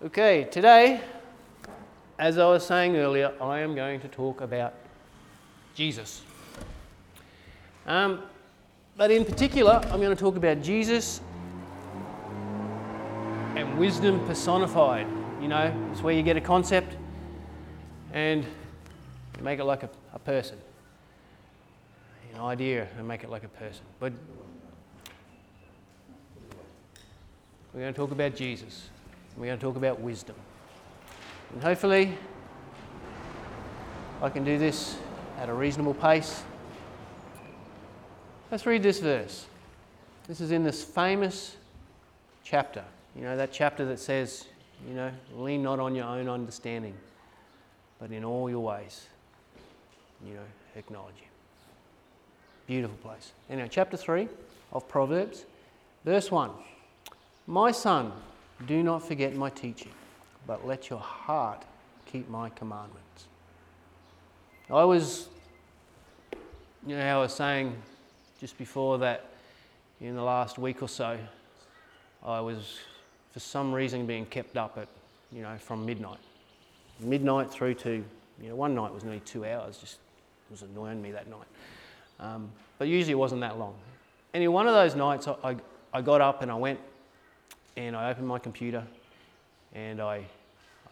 Okay, 0.00 0.44
today, 0.44 1.00
as 2.20 2.38
I 2.38 2.46
was 2.46 2.64
saying 2.64 2.94
earlier, 2.94 3.32
I 3.40 3.58
am 3.58 3.74
going 3.74 3.98
to 4.02 4.06
talk 4.06 4.40
about 4.42 4.72
Jesus. 5.74 6.22
Um, 7.84 8.22
but 8.96 9.10
in 9.10 9.24
particular, 9.24 9.80
I'm 9.90 10.00
going 10.00 10.14
to 10.14 10.22
talk 10.22 10.36
about 10.36 10.62
Jesus 10.62 11.20
and 13.56 13.76
wisdom 13.76 14.24
personified. 14.24 15.08
You 15.42 15.48
know, 15.48 15.88
it's 15.90 16.00
where 16.00 16.14
you 16.14 16.22
get 16.22 16.36
a 16.36 16.40
concept 16.40 16.96
and 18.12 18.44
you 18.44 19.42
make 19.42 19.58
it 19.58 19.64
like 19.64 19.82
a, 19.82 19.90
a 20.14 20.20
person, 20.20 20.58
an 22.34 22.40
idea, 22.40 22.86
and 22.96 23.08
make 23.08 23.24
it 23.24 23.30
like 23.30 23.42
a 23.42 23.48
person. 23.48 23.82
But 23.98 24.12
we're 27.74 27.80
going 27.80 27.92
to 27.92 27.98
talk 27.98 28.12
about 28.12 28.36
Jesus. 28.36 28.90
We're 29.38 29.46
going 29.46 29.58
to 29.58 29.64
talk 29.64 29.76
about 29.76 30.00
wisdom. 30.00 30.34
And 31.52 31.62
hopefully, 31.62 32.18
I 34.20 34.28
can 34.30 34.42
do 34.42 34.58
this 34.58 34.96
at 35.38 35.48
a 35.48 35.54
reasonable 35.54 35.94
pace. 35.94 36.42
Let's 38.50 38.66
read 38.66 38.82
this 38.82 38.98
verse. 38.98 39.46
This 40.26 40.40
is 40.40 40.50
in 40.50 40.64
this 40.64 40.82
famous 40.82 41.56
chapter. 42.42 42.82
You 43.14 43.22
know, 43.22 43.36
that 43.36 43.52
chapter 43.52 43.84
that 43.84 44.00
says, 44.00 44.46
you 44.88 44.94
know, 44.94 45.12
lean 45.36 45.62
not 45.62 45.78
on 45.78 45.94
your 45.94 46.06
own 46.06 46.28
understanding, 46.28 46.94
but 48.00 48.10
in 48.10 48.24
all 48.24 48.50
your 48.50 48.60
ways, 48.60 49.06
you 50.26 50.34
know, 50.34 50.40
acknowledge 50.74 51.14
Him. 51.14 51.30
Beautiful 52.66 52.96
place. 52.96 53.30
Anyway, 53.48 53.68
chapter 53.70 53.96
3 53.96 54.26
of 54.72 54.88
Proverbs, 54.88 55.44
verse 56.04 56.28
1. 56.28 56.50
My 57.46 57.70
son, 57.70 58.12
do 58.66 58.82
not 58.82 59.06
forget 59.06 59.34
my 59.34 59.50
teaching, 59.50 59.92
but 60.46 60.66
let 60.66 60.90
your 60.90 60.98
heart 60.98 61.64
keep 62.06 62.28
my 62.28 62.48
commandments. 62.50 63.26
I 64.70 64.84
was, 64.84 65.28
you 66.86 66.96
know, 66.96 67.18
I 67.18 67.20
was 67.20 67.32
saying 67.32 67.74
just 68.40 68.58
before 68.58 68.98
that 68.98 69.26
in 70.00 70.14
the 70.14 70.22
last 70.22 70.58
week 70.58 70.82
or 70.82 70.88
so, 70.88 71.18
I 72.24 72.40
was 72.40 72.78
for 73.30 73.40
some 73.40 73.72
reason 73.72 74.06
being 74.06 74.26
kept 74.26 74.56
up 74.56 74.76
at, 74.78 74.88
you 75.32 75.42
know, 75.42 75.56
from 75.58 75.86
midnight. 75.86 76.18
Midnight 77.00 77.50
through 77.50 77.74
to, 77.74 78.04
you 78.42 78.48
know, 78.48 78.56
one 78.56 78.74
night 78.74 78.92
was 78.92 79.04
nearly 79.04 79.20
two 79.20 79.44
hours, 79.44 79.78
just 79.78 79.98
was 80.50 80.62
annoying 80.62 81.00
me 81.00 81.12
that 81.12 81.28
night. 81.28 81.46
Um, 82.20 82.50
but 82.78 82.88
usually 82.88 83.12
it 83.12 83.16
wasn't 83.18 83.40
that 83.42 83.58
long. 83.58 83.74
Anyway, 84.34 84.52
one 84.52 84.66
of 84.66 84.74
those 84.74 84.94
nights 84.94 85.28
I, 85.28 85.34
I, 85.44 85.56
I 85.92 86.02
got 86.02 86.20
up 86.20 86.42
and 86.42 86.50
I 86.50 86.54
went 86.54 86.80
and 87.78 87.94
I 87.94 88.10
opened 88.10 88.26
my 88.26 88.40
computer 88.40 88.82
and 89.72 90.00
I, 90.00 90.24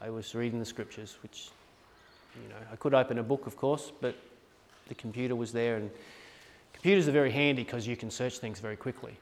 I 0.01 0.09
was 0.09 0.35
reading 0.37 0.61
the 0.61 0.65
scriptures, 0.65 1.19
which, 1.21 1.49
you 2.41 2.49
know, 2.49 2.55
I 2.73 2.77
could 2.77 2.95
open 2.95 3.19
a 3.19 3.25
book, 3.25 3.47
of 3.49 3.57
course, 3.57 3.91
but 4.01 4.15
the 4.89 4.95
computer 4.95 5.35
was 5.35 5.53
there 5.53 5.77
and 5.77 5.91
computers 6.73 7.09
are 7.09 7.13
very 7.13 7.33
handy 7.33 7.65
because 7.65 7.89
you 7.89 7.97
can 7.97 8.09
search 8.09 8.39
things 8.39 8.61
very 8.61 8.77
quickly, 8.77 9.17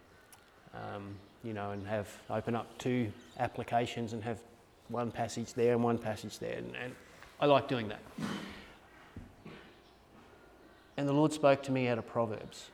um, 0.75 1.15
you 1.43 1.55
know, 1.55 1.71
and 1.71 1.87
have 1.87 2.09
open 2.29 2.55
up 2.55 2.67
two 2.77 3.11
applications 3.39 4.13
and 4.13 4.23
have 4.23 4.39
one 4.89 5.11
passage 5.11 5.55
there 5.55 5.73
and 5.73 5.83
one 5.83 5.97
passage 5.97 6.39
there, 6.39 6.59
and, 6.59 6.77
and 6.77 6.95
I 7.41 7.47
like 7.47 7.67
doing 7.67 7.89
that. 7.89 8.03
And 10.99 11.09
the 11.09 11.15
Lord 11.15 11.33
spoke 11.33 11.63
to 11.63 11.73
me 11.73 11.89
out 11.89 11.97
of 11.97 12.07
Proverbs. 12.07 12.69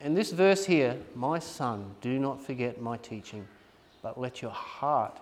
And 0.00 0.16
this 0.16 0.32
verse 0.32 0.64
here, 0.64 0.96
my 1.14 1.38
son, 1.38 1.94
do 2.00 2.18
not 2.18 2.42
forget 2.42 2.80
my 2.80 2.96
teaching, 2.96 3.46
but 4.02 4.18
let 4.18 4.42
your 4.42 4.50
heart 4.50 5.18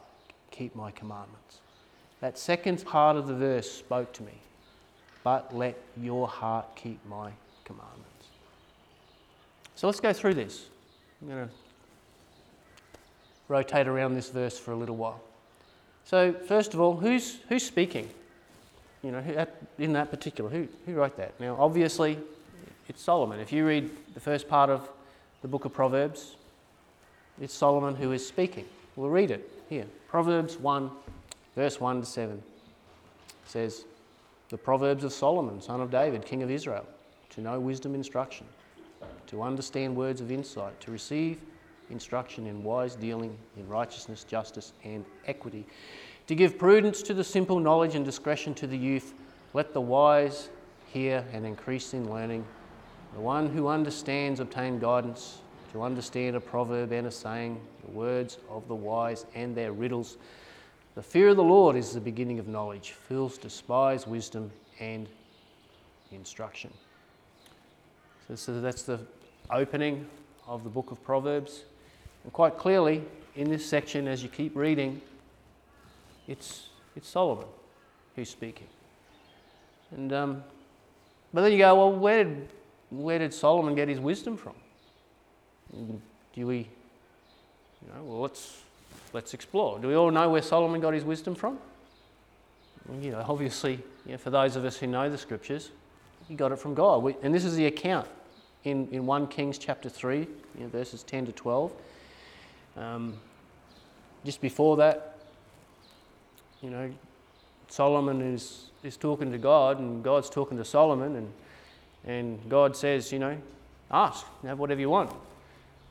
keep 0.51 0.75
my 0.75 0.91
commandments. 0.91 1.61
That 2.21 2.39
second 2.39 2.85
part 2.85 3.17
of 3.17 3.27
the 3.27 3.35
verse 3.35 3.71
spoke 3.71 4.13
to 4.15 4.23
me. 4.23 4.33
But 5.23 5.55
let 5.55 5.79
your 6.01 6.29
heart 6.29 6.77
keep 6.77 7.05
my 7.07 7.33
commandments. 7.65 8.29
So 9.75 9.87
let's 9.87 10.01
go 10.01 10.13
through 10.13 10.35
this. 10.35 10.67
I'm 11.21 11.29
going 11.29 11.49
to 11.49 11.55
rotate 13.49 13.89
around 13.89 14.15
this 14.15 14.29
verse 14.29 14.59
for 14.59 14.73
a 14.73 14.77
little 14.77 14.97
while. 14.97 15.21
So, 16.05 16.33
first 16.33 16.75
of 16.75 16.81
all, 16.81 16.97
who's, 16.97 17.39
who's 17.49 17.65
speaking? 17.65 18.09
You 19.03 19.13
know, 19.13 19.47
in 19.79 19.95
that 19.95 20.11
particular, 20.11 20.51
who, 20.51 20.69
who 20.87 20.95
wrote 20.95 21.17
that? 21.17 21.39
Now, 21.41 21.57
obviously, 21.59 22.19
it's 22.89 23.03
Solomon. 23.03 23.41
If 23.41 23.53
you 23.53 23.67
read 23.67 23.91
the 24.13 24.21
first 24.21 24.49
part 24.49 24.69
of 24.69 24.89
the 25.41 25.49
book 25.49 25.65
of 25.65 25.73
Proverbs, 25.73 26.37
it's 27.41 27.55
Solomon 27.55 27.95
who 27.95 28.13
is 28.13 28.27
speaking. 28.27 28.67
We'll 28.97 29.11
read 29.11 29.31
it 29.31 29.51
here. 29.69 29.87
Proverbs 30.09 30.57
1, 30.57 30.91
verse 31.57 31.81
1 31.81 32.01
to 32.01 32.07
7 32.07 32.43
says, 33.47 33.85
The 34.49 34.59
Proverbs 34.59 35.05
of 35.05 35.13
Solomon, 35.13 35.61
son 35.61 35.81
of 35.81 35.91
David, 35.91 36.25
king 36.25 36.43
of 36.43 36.51
Israel, 36.51 36.87
to 37.31 37.41
know 37.41 37.59
wisdom 37.59 37.95
instruction, 37.95 38.47
to 39.27 39.43
understand 39.43 39.97
words 39.97 40.21
of 40.21 40.31
insight, 40.31 40.81
to 40.81 40.91
receive 40.91 41.41
instruction 41.91 42.47
in 42.47 42.63
wise 42.63 42.95
dealing, 42.95 43.37
in 43.57 43.69
righteousness, 43.69 44.25
justice, 44.25 44.73
and 44.85 45.05
equity, 45.27 45.67
to 46.27 46.35
give 46.35 46.59
prudence 46.59 47.03
to 47.03 47.15
the 47.15 47.25
simple, 47.25 47.59
knowledge 47.61 47.95
and 47.95 48.05
discretion 48.05 48.55
to 48.55 48.67
the 48.67 48.79
youth. 48.79 49.13
Let 49.53 49.75
the 49.75 49.81
wise 49.81 50.49
hear 50.87 51.25
and 51.33 51.45
increase 51.45 51.93
in 51.93 52.11
learning. 52.11 52.47
The 53.15 53.21
one 53.21 53.51
who 53.51 53.69
understands 53.69 54.41
obtain 54.41 54.79
guidance 54.79 55.41
to 55.75 55.83
understand 55.83 56.37
a 56.37 56.41
proverb 56.41 56.93
and 56.93 57.09
a 57.09 57.11
saying, 57.11 57.61
the 57.85 57.91
words 57.91 58.39
of 58.49 58.69
the 58.69 58.75
wise 58.75 59.27
and 59.35 59.57
their 59.57 59.73
riddles. 59.73 60.19
The 60.95 61.03
fear 61.03 61.31
of 61.31 61.37
the 61.37 61.43
Lord 61.43 61.75
is 61.75 61.93
the 61.93 62.01
beginning 62.01 62.39
of 62.39 62.47
knowledge. 62.47 62.93
Fools 62.93 63.37
despise 63.37 64.07
wisdom 64.07 64.53
and 64.79 65.09
instruction. 66.13 66.73
So, 68.29 68.37
so 68.37 68.61
that's 68.61 68.85
the 68.85 69.01
opening 69.51 70.07
of 70.47 70.63
the 70.63 70.71
book 70.71 70.93
of 70.93 71.03
Proverbs. 71.03 71.65
And 72.23 72.33
quite 72.33 72.57
clearly, 72.57 73.03
in 73.35 73.51
this 73.51 73.67
section, 73.67 74.07
as 74.07 74.23
you 74.23 74.29
keep 74.29 74.55
reading, 74.55 75.03
it's, 76.29 76.69
it's 76.95 77.09
Solomon 77.09 77.49
who's 78.15 78.31
speaking. 78.31 78.69
And, 79.91 80.13
um, 80.13 80.45
but 81.33 81.41
then 81.41 81.51
you 81.51 81.59
go, 81.59 81.75
well, 81.75 81.99
where 81.99 82.23
did, 82.23 82.49
where 82.91 83.19
did 83.19 83.35
Solomon 83.35 83.75
get 83.75 83.89
his 83.89 83.99
wisdom 83.99 84.37
from? 84.37 84.55
Do 86.35 86.47
we, 86.47 86.59
you 86.59 87.89
know, 87.95 88.03
well, 88.05 88.21
let's, 88.21 88.63
let's 89.13 89.35
explore. 89.35 89.79
Do 89.79 89.89
we 89.89 89.95
all 89.95 90.11
know 90.11 90.29
where 90.31 90.43
Solomon 90.43 90.81
got 90.81 90.95
his 90.95 91.05
wisdom 91.05 91.35
from? 91.35 91.59
You 93.01 93.13
know, 93.13 93.25
obviously, 93.27 93.81
for 94.19 94.31
those 94.31 94.57
of 94.57 94.65
us 94.65 94.77
who 94.77 94.87
know 94.87 95.09
the 95.09 95.19
scriptures, 95.19 95.71
he 96.29 96.35
got 96.35 96.53
it 96.53 96.59
from 96.59 96.75
God. 96.75 97.03
We, 97.03 97.17
and 97.23 97.35
this 97.35 97.45
is 97.45 97.57
the 97.57 97.67
account 97.67 98.07
in, 98.65 98.89
in 98.89 99.07
1 99.07 99.29
Kings 99.29 99.59
chapter 99.59 99.89
3, 99.89 100.19
you 100.19 100.29
know, 100.59 100.69
verses 100.69 101.03
10 101.03 101.27
to 101.27 101.33
12. 101.33 101.73
Um, 102.77 103.15
just 104.25 104.41
before 104.41 104.77
that, 104.79 105.19
you 106.63 106.71
know, 106.71 106.93
Solomon 107.69 108.21
is, 108.21 108.71
is 108.83 108.97
talking 108.97 109.31
to 109.33 109.39
God, 109.39 109.79
and 109.79 110.03
God's 110.03 110.31
talking 110.31 110.57
to 110.59 110.65
Solomon, 110.65 111.17
and, 111.17 111.33
and 112.07 112.51
God 112.51 112.77
says, 112.77 113.13
you 113.13 113.19
know, 113.19 113.37
ask, 113.91 114.27
have 114.45 114.59
whatever 114.59 114.81
you 114.81 114.91
want. 114.91 115.11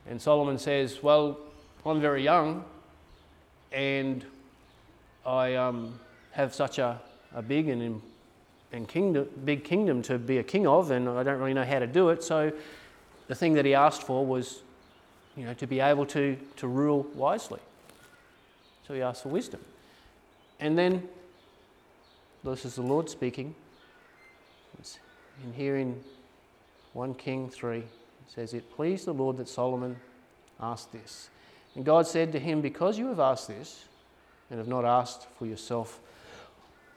And 0.09 0.21
Solomon 0.21 0.57
says, 0.57 1.01
Well, 1.01 1.37
I'm 1.85 2.01
very 2.01 2.23
young 2.23 2.65
and 3.71 4.25
I 5.25 5.55
um, 5.55 5.99
have 6.31 6.53
such 6.53 6.77
a, 6.77 7.01
a 7.33 7.41
big 7.41 7.69
and, 7.69 8.01
and 8.71 8.87
kingdom, 8.87 9.27
big 9.45 9.63
kingdom 9.63 10.01
to 10.03 10.17
be 10.17 10.37
a 10.37 10.43
king 10.43 10.67
of, 10.67 10.91
and 10.91 11.09
I 11.09 11.23
don't 11.23 11.39
really 11.39 11.53
know 11.53 11.65
how 11.65 11.79
to 11.79 11.87
do 11.87 12.09
it. 12.09 12.23
So 12.23 12.51
the 13.27 13.35
thing 13.35 13.53
that 13.53 13.65
he 13.65 13.73
asked 13.73 14.03
for 14.03 14.25
was 14.25 14.61
you 15.35 15.45
know, 15.45 15.53
to 15.55 15.67
be 15.67 15.79
able 15.79 16.05
to, 16.07 16.37
to 16.57 16.67
rule 16.67 17.03
wisely. 17.15 17.59
So 18.87 18.93
he 18.93 19.01
asked 19.01 19.23
for 19.23 19.29
wisdom. 19.29 19.61
And 20.59 20.77
then, 20.77 21.07
this 22.43 22.65
is 22.65 22.75
the 22.75 22.81
Lord 22.81 23.09
speaking. 23.09 23.55
It's 24.79 24.99
in 25.43 25.53
here 25.53 25.77
in 25.77 25.99
1 26.93 27.15
King 27.15 27.49
3 27.49 27.83
says, 28.27 28.53
It 28.53 28.71
pleased 28.75 29.05
the 29.05 29.13
Lord 29.13 29.37
that 29.37 29.47
Solomon 29.47 29.97
asked 30.59 30.91
this. 30.91 31.29
And 31.75 31.83
God 31.83 32.07
said 32.07 32.31
to 32.33 32.39
him, 32.39 32.61
Because 32.61 32.97
you 32.97 33.07
have 33.07 33.19
asked 33.19 33.47
this, 33.47 33.85
and 34.49 34.59
have 34.59 34.67
not 34.67 34.85
asked 34.85 35.27
for 35.37 35.45
yourself, 35.45 35.99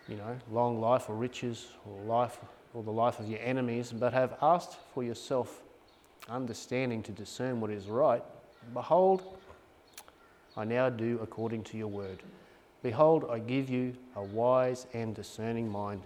you 0.08 0.16
know, 0.16 0.36
long 0.50 0.80
life 0.80 1.08
or 1.08 1.14
riches 1.14 1.68
or 1.86 1.98
life 2.04 2.38
or 2.74 2.82
the 2.82 2.90
life 2.90 3.18
of 3.18 3.28
your 3.28 3.40
enemies, 3.40 3.92
but 3.92 4.12
have 4.12 4.36
asked 4.42 4.76
for 4.92 5.02
yourself 5.02 5.62
understanding 6.28 7.02
to 7.02 7.12
discern 7.12 7.60
what 7.60 7.70
is 7.70 7.86
right, 7.86 8.22
behold, 8.74 9.38
I 10.56 10.64
now 10.64 10.90
do 10.90 11.18
according 11.22 11.64
to 11.64 11.78
your 11.78 11.88
word. 11.88 12.22
Behold, 12.82 13.26
I 13.30 13.38
give 13.38 13.70
you 13.70 13.96
a 14.14 14.22
wise 14.22 14.86
and 14.92 15.14
discerning 15.14 15.70
mind, 15.70 16.02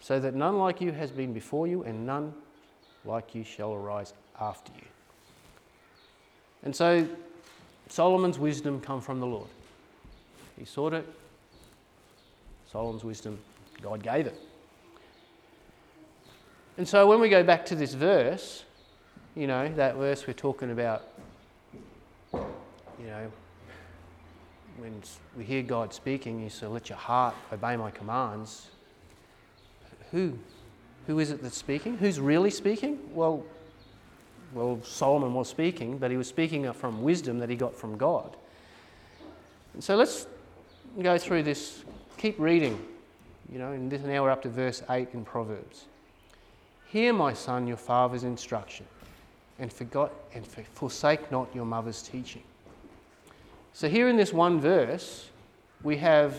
so 0.00 0.20
that 0.20 0.34
none 0.34 0.58
like 0.58 0.80
you 0.80 0.92
has 0.92 1.10
been 1.10 1.32
before 1.32 1.66
you, 1.66 1.82
and 1.82 2.06
none 2.06 2.32
like 3.04 3.34
you 3.34 3.44
shall 3.44 3.72
arise 3.72 4.12
after 4.40 4.72
you. 4.76 4.86
And 6.62 6.74
so 6.74 7.06
Solomon's 7.88 8.38
wisdom 8.38 8.80
come 8.80 9.00
from 9.00 9.20
the 9.20 9.26
Lord. 9.26 9.48
He 10.58 10.64
sought 10.64 10.92
it. 10.92 11.06
Solomon's 12.70 13.04
wisdom, 13.04 13.38
God 13.80 14.02
gave 14.02 14.26
it. 14.26 14.38
And 16.76 16.86
so 16.86 17.06
when 17.08 17.20
we 17.20 17.28
go 17.28 17.42
back 17.42 17.64
to 17.66 17.74
this 17.74 17.94
verse, 17.94 18.64
you 19.34 19.46
know, 19.46 19.68
that 19.74 19.96
verse 19.96 20.26
we're 20.26 20.32
talking 20.32 20.70
about, 20.70 21.08
you 22.32 23.06
know, 23.06 23.30
when 24.78 25.02
we 25.36 25.44
hear 25.44 25.62
God 25.62 25.92
speaking, 25.92 26.40
He 26.40 26.48
say, 26.48 26.66
Let 26.66 26.88
your 26.88 26.98
heart 26.98 27.34
obey 27.52 27.76
my 27.76 27.90
commands. 27.90 28.68
Who? 30.12 30.38
Who 31.08 31.18
is 31.18 31.30
it 31.30 31.42
that's 31.42 31.56
speaking? 31.56 31.96
Who's 31.96 32.20
really 32.20 32.50
speaking? 32.50 32.98
Well, 33.14 33.42
well, 34.52 34.78
Solomon 34.84 35.32
was 35.32 35.48
speaking, 35.48 35.96
but 35.96 36.10
he 36.10 36.18
was 36.18 36.28
speaking 36.28 36.70
from 36.74 37.02
wisdom 37.02 37.38
that 37.38 37.48
he 37.48 37.56
got 37.56 37.74
from 37.74 37.96
God. 37.96 38.36
And 39.72 39.82
so 39.82 39.96
let's 39.96 40.26
go 41.02 41.16
through 41.16 41.44
this. 41.44 41.82
Keep 42.18 42.38
reading. 42.38 42.78
You 43.50 43.58
know, 43.58 43.72
and 43.72 43.90
now 44.04 44.22
we're 44.22 44.30
up 44.30 44.42
to 44.42 44.50
verse 44.50 44.82
8 44.90 45.08
in 45.14 45.24
Proverbs. 45.24 45.86
Hear, 46.88 47.14
my 47.14 47.32
son, 47.32 47.66
your 47.66 47.78
father's 47.78 48.24
instruction, 48.24 48.84
and, 49.58 49.72
forgot, 49.72 50.12
and 50.34 50.46
forsake 50.46 51.32
not 51.32 51.48
your 51.54 51.64
mother's 51.64 52.02
teaching. 52.02 52.42
So, 53.72 53.88
here 53.88 54.08
in 54.08 54.18
this 54.18 54.34
one 54.34 54.60
verse, 54.60 55.30
we 55.82 55.96
have 55.96 56.34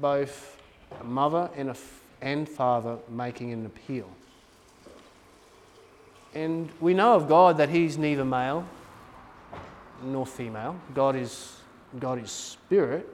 both 0.00 0.62
a 0.98 1.04
mother 1.04 1.50
and, 1.56 1.68
a, 1.68 1.76
and 2.24 2.48
father 2.48 2.96
making 3.08 3.52
an 3.52 3.66
appeal. 3.66 4.08
And 6.34 6.70
we 6.80 6.94
know 6.94 7.14
of 7.14 7.28
God 7.28 7.58
that 7.58 7.68
He's 7.68 7.96
neither 7.96 8.24
male 8.24 8.66
nor 10.02 10.26
female. 10.26 10.80
God 10.94 11.14
is, 11.14 11.60
God 12.00 12.20
is 12.20 12.32
spirit. 12.32 13.06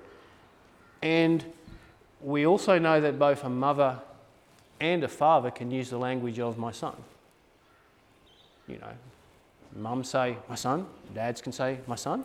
And 1.03 1.45
we 2.23 2.47
also 2.47 2.79
know 2.79 3.01
that 3.01 3.19
both 3.19 3.45
a 3.45 3.51
mother 3.51 3.99
and 4.81 5.03
a 5.03 5.09
father 5.09 5.51
can 5.51 5.71
use 5.71 5.91
the 5.91 5.99
language 5.99 6.39
of 6.39 6.57
my 6.57 6.71
son. 6.71 6.95
You 8.69 8.79
know, 8.79 8.93
mum 9.75 10.05
say 10.05 10.37
my 10.49 10.55
son, 10.55 10.87
dads 11.13 11.43
can 11.43 11.53
say 11.53 11.79
my 11.89 11.97
son. 11.97 12.25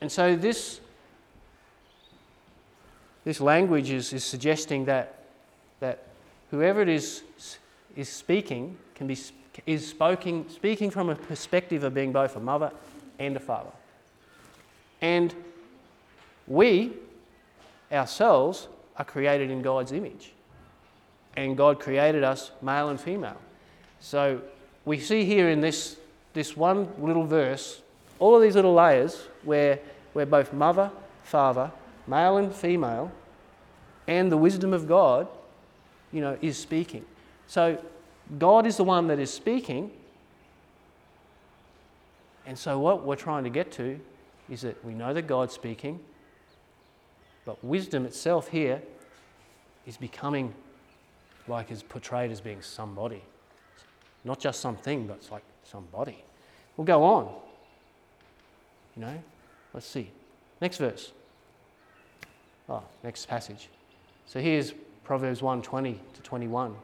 And 0.00 0.12
so 0.12 0.36
this, 0.36 0.80
this 3.28 3.42
language 3.42 3.90
is, 3.90 4.14
is 4.14 4.24
suggesting 4.24 4.86
that, 4.86 5.18
that 5.80 6.04
whoever 6.50 6.80
it 6.80 6.88
is 6.88 7.24
is 7.94 8.08
speaking 8.08 8.74
can 8.94 9.06
be, 9.06 9.18
is 9.66 9.86
spoken, 9.86 10.48
speaking 10.48 10.90
from 10.90 11.10
a 11.10 11.14
perspective 11.14 11.84
of 11.84 11.92
being 11.92 12.10
both 12.10 12.36
a 12.36 12.40
mother 12.40 12.72
and 13.18 13.36
a 13.36 13.38
father. 13.38 13.68
And 15.02 15.34
we, 16.46 16.94
ourselves, 17.92 18.66
are 18.96 19.04
created 19.04 19.50
in 19.50 19.60
God's 19.60 19.92
image. 19.92 20.32
And 21.36 21.54
God 21.54 21.80
created 21.80 22.24
us 22.24 22.50
male 22.62 22.88
and 22.88 22.98
female. 22.98 23.36
So 24.00 24.40
we 24.86 25.00
see 25.00 25.26
here 25.26 25.50
in 25.50 25.60
this, 25.60 25.98
this 26.32 26.56
one 26.56 26.88
little 26.98 27.26
verse 27.26 27.82
all 28.20 28.36
of 28.36 28.40
these 28.40 28.54
little 28.54 28.72
layers 28.72 29.28
where, 29.42 29.80
where 30.14 30.24
both 30.24 30.54
mother, 30.54 30.90
father, 31.24 31.70
male 32.06 32.38
and 32.38 32.54
female, 32.54 33.12
and 34.08 34.32
the 34.32 34.36
wisdom 34.36 34.72
of 34.72 34.88
God, 34.88 35.28
you 36.12 36.20
know, 36.20 36.36
is 36.40 36.56
speaking. 36.58 37.04
So 37.46 37.80
God 38.38 38.66
is 38.66 38.78
the 38.78 38.84
one 38.84 39.06
that 39.08 39.20
is 39.20 39.32
speaking. 39.32 39.92
And 42.46 42.58
so 42.58 42.78
what 42.78 43.04
we're 43.04 43.16
trying 43.16 43.44
to 43.44 43.50
get 43.50 43.70
to 43.72 44.00
is 44.50 44.62
that 44.62 44.82
we 44.82 44.94
know 44.94 45.12
that 45.12 45.26
God's 45.26 45.52
speaking, 45.52 46.00
but 47.44 47.62
wisdom 47.62 48.06
itself 48.06 48.48
here 48.48 48.82
is 49.86 49.98
becoming 49.98 50.54
like 51.46 51.70
is 51.70 51.82
portrayed 51.82 52.30
as 52.30 52.40
being 52.40 52.62
somebody. 52.62 53.22
Not 54.24 54.40
just 54.40 54.60
something, 54.60 55.06
but 55.06 55.18
it's 55.18 55.30
like 55.30 55.44
somebody. 55.64 56.24
We'll 56.76 56.86
go 56.86 57.04
on. 57.04 57.34
You 58.96 59.02
know? 59.02 59.22
Let's 59.74 59.86
see. 59.86 60.10
Next 60.60 60.78
verse. 60.78 61.12
Oh, 62.68 62.82
next 63.02 63.26
passage. 63.26 63.68
So 64.28 64.40
here's 64.40 64.74
Proverbs 65.04 65.40
1 65.40 65.62
20 65.62 65.98
to 66.12 66.22
21. 66.22 66.72
It 66.72 66.76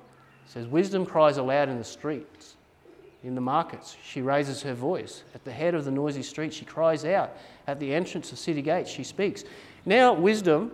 says, 0.47 0.67
Wisdom 0.67 1.05
cries 1.05 1.37
aloud 1.37 1.69
in 1.69 1.77
the 1.77 1.85
streets, 1.85 2.57
in 3.23 3.35
the 3.35 3.41
markets. 3.43 3.99
She 4.03 4.23
raises 4.23 4.63
her 4.63 4.73
voice. 4.73 5.25
At 5.35 5.45
the 5.45 5.53
head 5.53 5.75
of 5.75 5.85
the 5.85 5.91
noisy 5.91 6.23
street, 6.23 6.55
she 6.55 6.65
cries 6.65 7.05
out. 7.05 7.37
At 7.67 7.79
the 7.81 7.95
entrance 7.95 8.33
of 8.33 8.39
city 8.39 8.63
gates, 8.63 8.91
she 8.91 9.05
speaks. 9.05 9.45
Now, 9.85 10.15
wisdom 10.15 10.73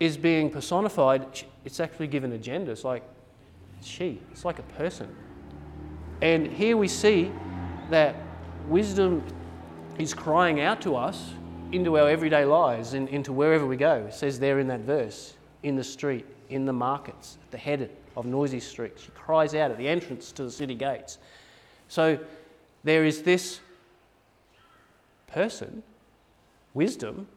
is 0.00 0.16
being 0.16 0.50
personified. 0.50 1.44
It's 1.64 1.78
actually 1.78 2.08
given 2.08 2.32
a 2.32 2.38
gender. 2.38 2.72
It's 2.72 2.82
like 2.82 3.04
she, 3.80 4.20
it's 4.32 4.44
like 4.44 4.58
a 4.58 4.64
person. 4.74 5.14
And 6.20 6.48
here 6.48 6.76
we 6.76 6.88
see 6.88 7.30
that 7.90 8.16
wisdom 8.66 9.22
is 10.00 10.14
crying 10.14 10.60
out 10.60 10.80
to 10.80 10.96
us 10.96 11.32
into 11.70 11.96
our 11.96 12.08
everyday 12.08 12.44
lives 12.44 12.94
and 12.94 13.08
into 13.08 13.32
wherever 13.32 13.64
we 13.64 13.76
go. 13.76 14.06
It 14.08 14.14
says 14.14 14.40
there 14.40 14.58
in 14.58 14.66
that 14.66 14.80
verse, 14.80 15.34
in 15.62 15.76
the 15.76 15.84
street, 15.84 16.26
in 16.48 16.64
the 16.64 16.72
markets, 16.72 17.38
at 17.44 17.50
the 17.50 17.58
head 17.58 17.90
of 18.16 18.26
noisy 18.26 18.60
streets. 18.60 19.02
She 19.02 19.10
cries 19.12 19.54
out 19.54 19.70
at 19.70 19.78
the 19.78 19.88
entrance 19.88 20.32
to 20.32 20.44
the 20.44 20.50
city 20.50 20.74
gates. 20.74 21.18
So 21.88 22.18
there 22.84 23.04
is 23.04 23.22
this 23.22 23.60
person, 25.26 25.82
wisdom, 26.74 27.28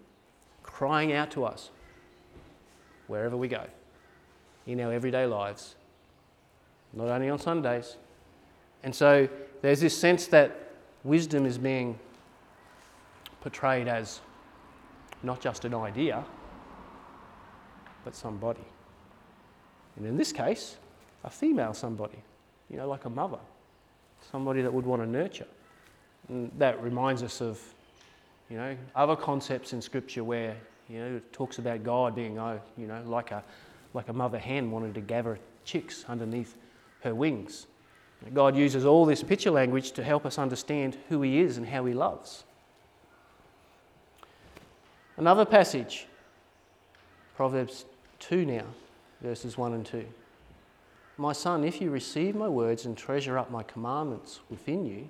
crying 0.64 1.14
out 1.14 1.32
to 1.32 1.46
us 1.46 1.70
wherever 3.08 3.38
we 3.38 3.48
go 3.48 3.66
in 4.66 4.80
our 4.80 4.94
everyday 4.94 5.26
lives, 5.26 5.76
not 6.94 7.10
only 7.10 7.30
on 7.30 7.38
Sundays. 7.38 7.98
And 8.84 8.96
so 8.96 9.28
there's 9.62 9.82
this 9.82 9.98
sense 9.98 10.28
that 10.28 10.72
wisdom 11.04 11.46
is 11.46 11.58
being 11.58 12.00
portrayed 13.42 13.88
as 13.88 14.22
not 15.22 15.42
just 15.42 15.66
an 15.66 15.74
idea, 15.74 16.24
but 18.04 18.16
somebody. 18.16 18.64
And 19.96 20.06
in 20.06 20.18
this 20.18 20.32
case, 20.32 20.78
a 21.24 21.30
female 21.30 21.74
somebody, 21.74 22.18
you 22.70 22.78
know, 22.78 22.88
like 22.88 23.06
a 23.06 23.10
mother, 23.10 23.40
somebody 24.32 24.62
that 24.62 24.74
would 24.74 24.86
want 24.86 25.02
to 25.02 25.08
nurture. 25.08 25.48
And 26.30 26.52
that 26.58 26.82
reminds 26.82 27.24
us 27.24 27.42
of, 27.42 27.62
you 28.50 28.58
know, 28.58 28.76
other 28.96 29.16
concepts 29.16 29.74
in 29.74 29.82
Scripture 29.82 30.24
where, 30.24 30.56
you 30.90 31.00
know, 31.00 31.16
it 31.18 31.34
talks 31.34 31.60
about 31.60 31.84
God 31.84 32.16
being, 32.16 32.40
oh, 32.40 32.60
you 32.78 32.88
know, 32.88 33.02
like 33.06 33.32
a, 33.32 33.44
like 33.94 34.10
a 34.10 34.14
mother 34.14 34.40
hen 34.40 34.72
wanting 34.72 34.94
to 34.94 35.02
gather 35.02 35.40
chicks 35.64 36.06
underneath 36.08 36.56
her 37.02 37.14
wings. 37.14 37.68
God 38.34 38.56
uses 38.56 38.86
all 38.86 39.06
this 39.06 39.22
picture 39.22 39.52
language 39.52 39.92
to 39.94 40.04
help 40.04 40.26
us 40.26 40.38
understand 40.38 40.98
who 41.10 41.22
He 41.22 41.40
is 41.40 41.58
and 41.58 41.68
how 41.68 41.84
He 41.86 41.94
loves. 41.94 42.46
Another 45.18 45.46
passage, 45.46 46.08
Proverbs 47.36 47.86
2 48.24 48.46
now, 48.46 48.64
verses 49.22 49.58
1 49.58 49.74
and 49.74 49.86
2. 49.86 50.06
My 51.18 51.34
son, 51.34 51.66
if 51.66 51.82
you 51.82 51.90
receive 51.90 52.36
my 52.36 52.48
words 52.48 52.86
and 52.86 52.98
treasure 52.98 53.38
up 53.38 53.52
my 53.52 53.64
commandments 53.64 54.40
within 54.50 54.86
you, 54.86 55.10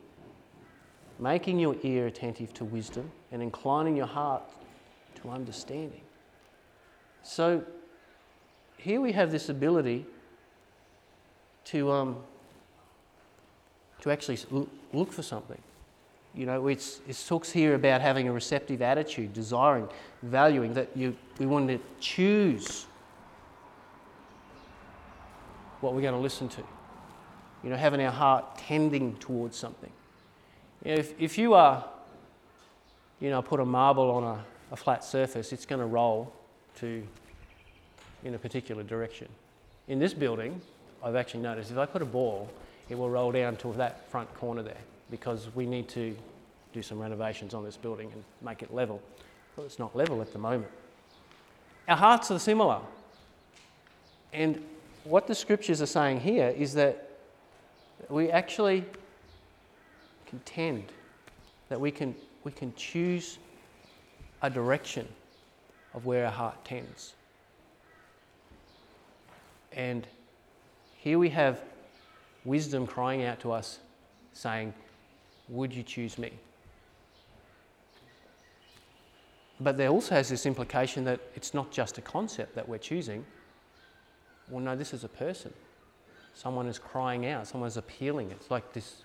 making 1.20 1.60
your 1.60 1.76
ear 1.84 2.08
attentive 2.08 2.56
to 2.56 2.66
wisdom 2.66 3.12
and 3.32 3.44
inclining 3.44 3.96
your 3.96 4.08
heart 4.08 4.42
to 5.22 5.30
understanding. 5.30 6.02
So 7.22 7.64
here 8.78 9.00
we 9.00 9.12
have 9.12 9.32
this 9.32 9.48
ability 9.48 10.08
to, 11.66 11.92
um, 11.92 12.18
to 14.02 14.10
actually 14.10 14.40
look 14.92 15.12
for 15.14 15.22
something. 15.22 15.62
You 16.34 16.48
know, 16.48 16.68
it's, 16.68 17.00
it 17.08 17.24
talks 17.28 17.52
here 17.52 17.76
about 17.76 18.02
having 18.02 18.28
a 18.28 18.34
receptive 18.34 18.82
attitude, 18.82 19.34
desiring, 19.34 19.88
valuing, 20.24 20.74
that 20.74 20.90
you, 20.98 21.16
we 21.38 21.46
want 21.46 21.68
to 21.68 21.80
choose 22.00 22.88
what 25.84 25.94
we're 25.94 26.02
going 26.02 26.14
to 26.14 26.20
listen 26.20 26.48
to. 26.50 26.64
You 27.64 27.70
know, 27.70 27.76
having 27.76 28.02
our 28.02 28.12
heart 28.12 28.58
tending 28.58 29.16
towards 29.18 29.58
something. 29.58 29.92
You 30.84 30.92
know, 30.92 30.98
if, 30.98 31.22
if 31.22 31.38
you 31.38 31.54
are, 31.54 31.86
you 33.20 33.30
know, 33.30 33.42
put 33.42 33.60
a 33.60 33.66
marble 33.66 34.10
on 34.10 34.24
a, 34.24 34.44
a 34.72 34.76
flat 34.76 35.04
surface, 35.04 35.54
it's 35.54 35.66
going 35.66 35.80
to 35.82 35.86
roll 35.86 36.34
to 36.80 37.04
in 38.24 38.34
a 38.34 38.40
particular 38.40 38.84
direction. 38.84 39.28
In 39.88 40.00
this 40.00 40.14
building, 40.14 40.62
I've 41.04 41.16
actually 41.16 41.42
noticed 41.42 41.72
if 41.72 41.78
I 41.78 41.86
put 41.86 42.02
a 42.02 42.06
ball, 42.06 42.50
it 42.90 42.98
will 42.98 43.10
roll 43.10 43.32
down 43.32 43.58
to 43.58 43.74
that 43.74 44.10
front 44.10 44.34
corner 44.36 44.64
there 44.64 44.78
because 45.12 45.50
we 45.54 45.66
need 45.66 45.90
to 45.90 46.16
do 46.72 46.82
some 46.82 47.00
renovations 47.00 47.54
on 47.54 47.64
this 47.64 47.78
building 47.78 48.10
and 48.14 48.24
make 48.42 48.64
it 48.64 48.74
level. 48.74 49.02
Well, 49.56 49.66
it's 49.66 49.80
not 49.80 49.96
level 49.96 50.22
at 50.22 50.32
the 50.32 50.40
moment. 50.40 50.72
Our 51.88 51.98
hearts 51.98 52.32
are 52.32 52.40
similar. 52.40 52.80
And 54.32 54.64
what 55.04 55.28
the 55.28 55.36
scriptures 55.36 55.82
are 55.82 55.88
saying 55.88 56.20
here 56.20 56.54
is 56.58 56.74
that 56.74 57.10
we 58.10 58.30
actually 58.32 58.86
contend 60.26 60.86
that 61.70 61.80
we 61.80 61.92
can, 61.92 62.16
we 62.44 62.52
can 62.52 62.74
choose 62.76 63.40
a 64.42 64.50
direction 64.50 65.08
of 65.94 66.06
where 66.06 66.26
our 66.26 66.32
heart 66.32 66.64
tends. 66.66 67.14
And 69.72 70.08
here 70.98 71.18
we 71.18 71.30
have 71.30 71.62
wisdom 72.46 72.86
crying 72.86 73.24
out 73.24 73.40
to 73.42 73.52
us, 73.52 73.80
saying, 74.34 74.74
Would 75.50 75.74
you 75.74 75.84
choose 75.84 76.18
me? 76.18 76.32
But 79.60 79.78
there 79.78 79.90
also 79.90 80.16
has 80.16 80.30
this 80.30 80.46
implication 80.46 81.04
that 81.06 81.20
it's 81.36 81.54
not 81.54 81.72
just 81.72 81.98
a 81.98 82.02
concept 82.02 82.56
that 82.56 82.68
we're 82.68 82.78
choosing. 82.78 83.26
Well, 84.50 84.62
no, 84.62 84.76
this 84.76 84.94
is 84.94 85.04
a 85.04 85.10
person. 85.10 85.54
Someone 86.34 86.68
is 86.68 86.80
crying 86.80 87.28
out, 87.28 87.48
someone 87.48 87.68
is 87.68 87.78
appealing. 87.78 88.32
It's 88.32 88.50
like 88.50 88.74
this 88.74 89.04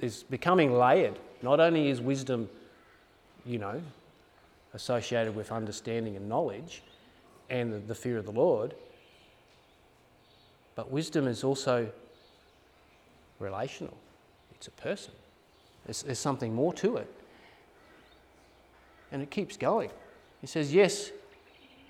is 0.00 0.24
becoming 0.24 0.72
layered. 0.72 1.18
Not 1.42 1.60
only 1.60 1.88
is 1.88 2.00
wisdom, 2.00 2.48
you 3.46 3.58
know, 3.58 3.80
associated 4.74 5.34
with 5.34 5.50
understanding 5.52 6.16
and 6.16 6.28
knowledge 6.28 6.82
and 7.48 7.86
the, 7.86 7.94
fear 7.94 8.18
of 8.18 8.26
the 8.26 8.32
Lord, 8.32 8.74
but 10.74 10.90
wisdom 10.90 11.26
is 11.26 11.42
also 11.44 11.90
relational. 13.38 13.96
It's 14.54 14.66
a 14.68 14.72
person. 14.72 15.12
There's, 15.86 16.02
there's 16.02 16.18
something 16.18 16.54
more 16.54 16.72
to 16.74 16.96
it. 16.98 17.12
And 19.10 19.22
it 19.22 19.30
keeps 19.30 19.56
going. 19.56 19.90
He 20.40 20.46
says, 20.46 20.74
Yes, 20.74 21.10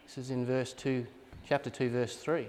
this 0.07 0.19
is 0.19 0.31
in 0.31 0.47
verse 0.47 0.73
2, 0.73 1.07
chapter 1.49 1.71
2, 1.71 1.91
verse 1.91 2.17
3. 2.17 2.47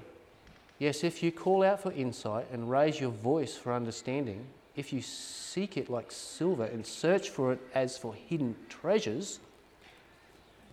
Yes, 0.79 1.03
if 1.03 1.21
you 1.21 1.31
call 1.31 1.63
out 1.63 1.81
for 1.81 1.91
insight 1.91 2.47
and 2.53 2.71
raise 2.71 2.99
your 3.01 3.11
voice 3.11 3.55
for 3.55 3.73
understanding, 3.73 4.45
if 4.77 4.93
you 4.93 5.01
seek 5.01 5.75
it 5.75 5.89
like 5.89 6.09
silver 6.09 6.63
and 6.63 6.85
search 6.85 7.29
for 7.29 7.51
it 7.51 7.59
as 7.75 7.97
for 7.97 8.13
hidden 8.13 8.55
treasures. 8.69 9.39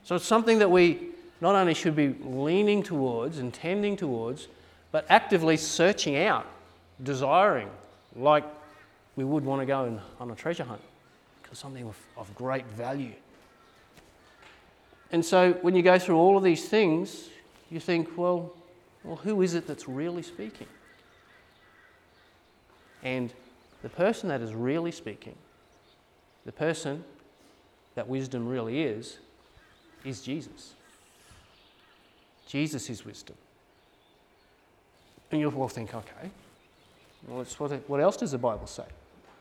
So 0.04 0.14
it's 0.14 0.24
something 0.24 0.60
that 0.60 0.70
we 0.70 1.08
not 1.40 1.56
only 1.56 1.74
should 1.74 1.96
be 1.96 2.14
leaning 2.22 2.84
towards 2.84 3.38
and 3.38 3.52
tending 3.52 3.96
towards, 3.96 4.46
but 4.92 5.04
actively 5.08 5.56
searching 5.56 6.16
out, 6.16 6.46
desiring, 7.02 7.68
like 8.14 8.44
we 9.16 9.24
would 9.24 9.44
want 9.44 9.60
to 9.60 9.66
go 9.66 10.00
on 10.20 10.30
a 10.30 10.34
treasure 10.36 10.62
hunt, 10.62 10.80
because 11.42 11.58
something 11.58 11.84
of, 11.84 11.98
of 12.16 12.32
great 12.36 12.64
value. 12.66 13.12
And 15.10 15.24
so 15.24 15.54
when 15.62 15.74
you 15.74 15.82
go 15.82 15.98
through 15.98 16.16
all 16.16 16.36
of 16.36 16.44
these 16.44 16.68
things, 16.68 17.28
you 17.70 17.80
think, 17.80 18.16
well, 18.16 18.52
well, 19.06 19.16
who 19.16 19.40
is 19.42 19.54
it 19.54 19.66
that's 19.66 19.88
really 19.88 20.22
speaking? 20.22 20.66
And 23.02 23.32
the 23.82 23.88
person 23.88 24.28
that 24.30 24.40
is 24.40 24.52
really 24.52 24.90
speaking, 24.90 25.36
the 26.44 26.52
person 26.52 27.04
that 27.94 28.08
wisdom 28.08 28.48
really 28.48 28.82
is, 28.82 29.18
is 30.04 30.22
Jesus. 30.22 30.74
Jesus 32.48 32.90
is 32.90 33.04
wisdom. 33.04 33.36
And 35.30 35.40
you'll 35.40 35.56
all 35.56 35.68
think, 35.68 35.94
okay, 35.94 36.30
well, 37.26 37.44
what, 37.58 37.88
what 37.88 38.00
else 38.00 38.16
does 38.16 38.32
the 38.32 38.38
Bible 38.38 38.66
say? 38.66 38.84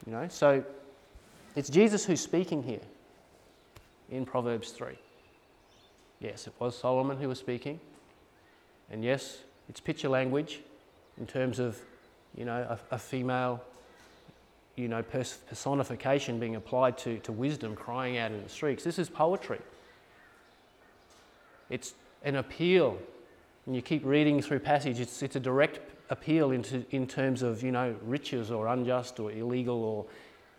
You 0.05 0.11
know, 0.11 0.27
so 0.29 0.63
it's 1.55 1.69
Jesus 1.69 2.05
who's 2.05 2.21
speaking 2.21 2.61
here 2.61 2.81
in 4.11 4.25
Proverbs 4.25 4.71
3. 4.71 4.93
Yes, 6.19 6.47
it 6.47 6.53
was 6.59 6.77
Solomon 6.77 7.17
who 7.17 7.29
was 7.29 7.39
speaking. 7.39 7.79
And 8.91 9.03
yes, 9.03 9.39
it's 9.69 9.79
picture 9.79 10.09
language 10.09 10.59
in 11.17 11.25
terms 11.25 11.59
of, 11.59 11.77
you 12.37 12.45
know, 12.45 12.77
a, 12.91 12.95
a 12.95 12.97
female, 12.97 13.61
you 14.75 14.87
know, 14.87 15.01
pers- 15.01 15.39
personification 15.47 16.39
being 16.39 16.55
applied 16.55 16.97
to, 16.99 17.19
to 17.19 17.31
wisdom 17.31 17.75
crying 17.75 18.17
out 18.17 18.31
in 18.31 18.43
the 18.43 18.49
streets. 18.49 18.83
This 18.83 18.99
is 18.99 19.09
poetry. 19.09 19.61
It's 21.69 21.93
an 22.23 22.35
appeal 22.35 22.99
and 23.65 23.75
you 23.75 23.81
keep 23.81 24.05
reading 24.05 24.41
through 24.41 24.59
passage, 24.59 24.99
it's, 24.99 25.23
it's 25.23 25.35
a 25.35 25.39
direct 25.39 25.79
appeal 26.09 26.51
into, 26.51 26.85
in 26.91 27.07
terms 27.07 27.41
of, 27.41 27.63
you 27.63 27.71
know, 27.71 27.95
riches 28.03 28.51
or 28.51 28.67
unjust 28.67 29.19
or 29.19 29.31
illegal 29.31 29.83
or, 29.83 30.05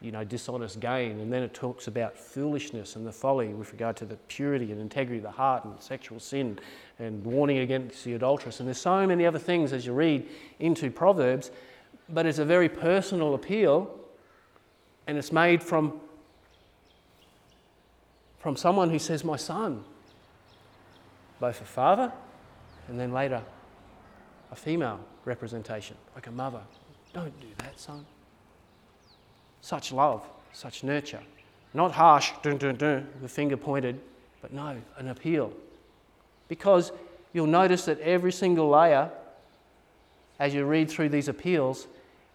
you 0.01 0.13
know, 0.13 0.25
dishonest 0.25 0.81
gain. 0.81 1.21
And 1.21 1.33
then 1.33 1.43
it 1.43 1.55
talks 1.55 1.87
about 1.87 2.17
foolishness 2.17 2.97
and 2.97 3.07
the 3.07 3.13
folly 3.13 3.49
with 3.49 3.73
regard 3.73 3.97
to 3.99 4.05
the 4.05 4.17
purity 4.29 4.73
and 4.73 4.81
integrity 4.81 5.19
of 5.19 5.23
the 5.23 5.31
heart 5.31 5.65
and 5.65 5.81
sexual 5.81 6.21
sin 6.21 6.59
and 6.99 7.25
warning 7.25 7.59
against 7.59 8.05
the 8.05 8.15
adulteress. 8.15 8.61
And 8.61 8.69
there's 8.69 8.81
so 8.81 9.07
many 9.07 9.25
other 9.25 9.39
things 9.39 9.73
as 9.73 9.87
you 9.87 9.93
read 9.93 10.29
into 10.61 10.91
Proverbs, 10.91 11.51
but 12.09 12.27
it's 12.27 12.39
a 12.39 12.45
very 12.45 12.69
personal 12.69 13.35
appeal 13.35 13.99
and 15.07 15.17
it's 15.17 15.33
made 15.33 15.63
from, 15.63 16.01
from 18.39 18.57
someone 18.57 18.91
who 18.91 18.99
says, 18.99 19.25
My 19.25 19.37
son, 19.37 19.85
both 21.41 21.61
a 21.61 21.65
father 21.65 22.13
and 22.89 22.99
then 22.99 23.13
later 23.13 23.43
a 24.51 24.57
female 24.57 25.01
representation, 25.25 25.97
like 26.15 26.27
a 26.27 26.31
mother. 26.31 26.61
Don't 27.13 27.39
do 27.41 27.49
that, 27.59 27.79
son. 27.79 28.05
Such 29.67 29.91
love, 29.91 30.23
such 30.53 30.85
nurture. 30.85 31.19
Not 31.75 31.91
harsh, 31.91 32.31
dun, 32.41 32.57
dun, 32.57 32.77
dun, 32.77 33.09
the 33.21 33.29
finger 33.29 33.57
pointed, 33.57 33.99
but 34.41 34.53
no, 34.53 34.77
an 34.97 35.09
appeal. 35.09 35.53
Because 36.47 36.93
you'll 37.33 37.49
notice 37.49 37.87
that 37.87 37.99
every 37.99 38.31
single 38.31 38.69
layer, 38.69 39.11
as 40.39 40.55
you 40.55 40.65
read 40.65 40.89
through 40.89 41.09
these 41.09 41.27
appeals, 41.27 41.89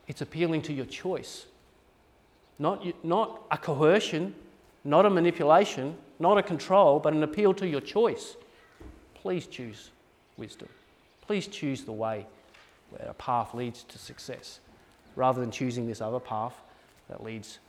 it's 0.09 0.19
appealing 0.19 0.61
to 0.63 0.73
your 0.73 0.87
choice. 0.87 1.45
Not, 2.59 2.85
not 3.01 3.43
a 3.49 3.57
coercion, 3.57 4.35
not 4.83 5.05
a 5.05 5.09
manipulation, 5.09 5.95
not 6.19 6.37
a 6.37 6.43
control, 6.43 6.99
but 6.99 7.13
an 7.13 7.23
appeal 7.23 7.53
to 7.53 7.65
your 7.65 7.79
choice. 7.79 8.35
Please 9.13 9.47
choose 9.47 9.91
wisdom. 10.35 10.67
Please 11.25 11.47
choose 11.47 11.83
the 11.85 11.93
way 11.93 12.25
where 12.89 13.09
a 13.09 13.13
path 13.13 13.53
leads 13.53 13.83
to 13.83 13.97
success 13.97 14.59
rather 15.15 15.39
than 15.39 15.49
choosing 15.49 15.87
this 15.87 16.01
other 16.01 16.19
path 16.19 16.55
that 17.11 17.23
leads 17.23 17.59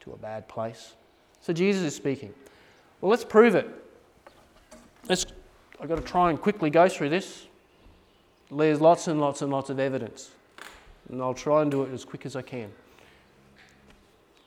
to 0.00 0.12
a 0.12 0.16
bad 0.16 0.46
place. 0.46 0.94
So 1.40 1.52
Jesus 1.52 1.82
is 1.82 1.96
speaking. 1.96 2.32
Well, 3.00 3.10
let's 3.10 3.24
prove 3.24 3.54
it. 3.54 3.68
Let's, 5.08 5.26
I've 5.80 5.88
got 5.88 5.96
to 5.96 6.02
try 6.02 6.30
and 6.30 6.40
quickly 6.40 6.70
go 6.70 6.88
through 6.88 7.08
this. 7.08 7.46
There's 8.50 8.80
lots 8.80 9.08
and 9.08 9.20
lots 9.20 9.42
and 9.42 9.50
lots 9.50 9.70
of 9.70 9.80
evidence. 9.80 10.30
And 11.08 11.20
I'll 11.20 11.34
try 11.34 11.62
and 11.62 11.70
do 11.70 11.82
it 11.82 11.92
as 11.92 12.04
quick 12.04 12.26
as 12.26 12.36
I 12.36 12.42
can. 12.42 12.70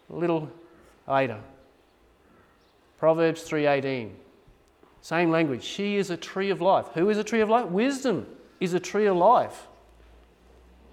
A 0.10 0.16
little 0.16 0.50
later. 1.08 1.40
Proverbs 3.00 3.44
3:18. 3.44 4.12
Same 5.02 5.32
language. 5.32 5.64
She 5.64 5.98
is 5.98 6.10
a 6.10 6.18
tree 6.18 6.50
of 6.52 6.62
life. 6.62 6.86
Who 6.94 7.10
is 7.10 7.18
a 7.18 7.24
tree 7.24 7.42
of 7.42 7.50
life? 7.50 7.66
Wisdom 7.66 8.26
is 8.60 8.74
a 8.74 8.80
tree 8.80 9.08
of 9.08 9.18
life. 9.18 9.68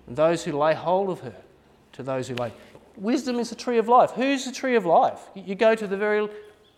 And 0.08 0.16
those 0.16 0.42
who 0.42 0.52
lay 0.52 0.74
hold 0.74 1.10
of 1.10 1.20
her, 1.20 1.36
to 1.92 2.02
those 2.02 2.26
who 2.26 2.34
lay. 2.34 2.52
Wisdom 3.00 3.40
is 3.40 3.50
the 3.50 3.56
tree 3.56 3.78
of 3.78 3.88
life. 3.88 4.12
Who's 4.12 4.44
the 4.44 4.52
tree 4.52 4.76
of 4.76 4.86
life? 4.86 5.18
You 5.34 5.56
go 5.56 5.74
to 5.74 5.86
the 5.86 5.96
very 5.96 6.28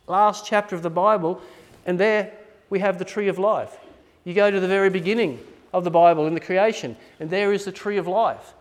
last 0.07 0.47
chapter 0.47 0.75
of 0.75 0.83
the 0.83 0.91
Bible, 0.91 1.41
and 1.85 1.99
there 1.99 2.33
we 2.71 2.79
have 2.79 2.99
the 2.99 3.05
tree 3.05 3.29
of 3.29 3.39
life. 3.39 3.77
You 4.25 4.33
go 4.33 4.51
to 4.51 4.61
the 4.61 4.69
very 4.69 4.89
beginning 4.89 5.41
of 5.75 5.85
the 5.85 5.91
Bible 5.91 6.27
in 6.27 6.35
the 6.35 6.41
creation, 6.41 6.97
and 7.21 7.29
there 7.29 7.53
is 7.53 7.65
the 7.65 7.73
tree 7.73 7.99
of 7.99 8.07
life. 8.07 8.55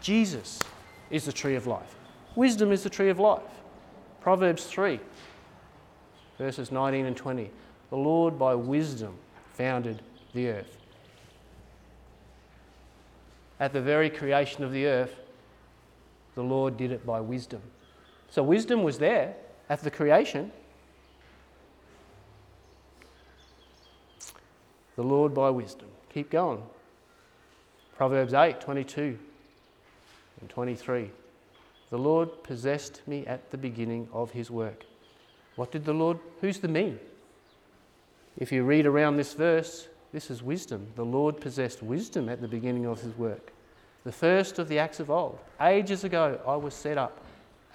Jesus 0.00 0.60
is 1.10 1.24
the 1.24 1.32
tree 1.32 1.56
of 1.56 1.66
life. 1.66 1.96
Wisdom 2.36 2.70
is 2.70 2.84
the 2.84 2.90
tree 2.90 3.08
of 3.08 3.18
life. 3.18 3.42
Proverbs 4.20 4.64
3 4.64 5.00
verses 6.40 6.72
19 6.72 7.04
and 7.04 7.16
20. 7.16 7.50
The 7.90 7.96
Lord 7.96 8.38
by 8.38 8.54
wisdom 8.54 9.14
founded 9.52 10.00
the 10.32 10.48
earth. 10.48 10.78
At 13.60 13.74
the 13.74 13.82
very 13.82 14.08
creation 14.08 14.64
of 14.64 14.72
the 14.72 14.86
earth, 14.86 15.19
the 16.40 16.46
Lord 16.46 16.78
did 16.78 16.90
it 16.90 17.04
by 17.04 17.20
wisdom. 17.20 17.60
So 18.30 18.42
wisdom 18.42 18.82
was 18.82 18.98
there 18.98 19.34
at 19.68 19.82
the 19.82 19.90
creation. 19.90 20.50
The 24.96 25.02
Lord 25.02 25.34
by 25.34 25.50
wisdom. 25.50 25.88
Keep 26.14 26.30
going. 26.30 26.62
Proverbs 27.94 28.32
8 28.32 28.58
22 28.58 29.18
and 30.40 30.48
23. 30.48 31.10
The 31.90 31.98
Lord 31.98 32.42
possessed 32.42 33.06
me 33.06 33.26
at 33.26 33.50
the 33.50 33.58
beginning 33.58 34.08
of 34.10 34.30
his 34.30 34.50
work. 34.50 34.86
What 35.56 35.70
did 35.70 35.84
the 35.84 35.92
Lord, 35.92 36.18
who's 36.40 36.60
the 36.60 36.68
me? 36.68 36.96
If 38.38 38.50
you 38.50 38.64
read 38.64 38.86
around 38.86 39.18
this 39.18 39.34
verse, 39.34 39.88
this 40.10 40.30
is 40.30 40.42
wisdom. 40.42 40.86
The 40.96 41.04
Lord 41.04 41.38
possessed 41.38 41.82
wisdom 41.82 42.30
at 42.30 42.40
the 42.40 42.48
beginning 42.48 42.86
of 42.86 43.02
his 43.02 43.14
work. 43.18 43.52
The 44.04 44.12
first 44.12 44.58
of 44.58 44.68
the 44.68 44.78
acts 44.78 45.00
of 45.00 45.10
old. 45.10 45.38
Ages 45.60 46.04
ago, 46.04 46.40
I 46.46 46.56
was 46.56 46.74
set 46.74 46.96
up 46.96 47.18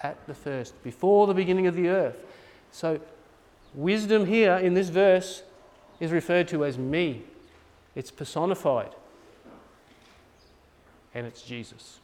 at 0.02 0.26
the 0.26 0.34
first, 0.34 0.82
before 0.82 1.26
the 1.26 1.34
beginning 1.34 1.66
of 1.66 1.74
the 1.74 1.88
earth. 1.88 2.16
So, 2.70 3.00
wisdom 3.74 4.26
here 4.26 4.56
in 4.56 4.74
this 4.74 4.88
verse 4.88 5.42
is 6.00 6.12
referred 6.12 6.48
to 6.48 6.64
as 6.64 6.76
me. 6.76 7.22
It's 7.94 8.10
personified. 8.10 8.94
And 11.14 11.26
it's 11.26 11.42
Jesus. 11.42 12.00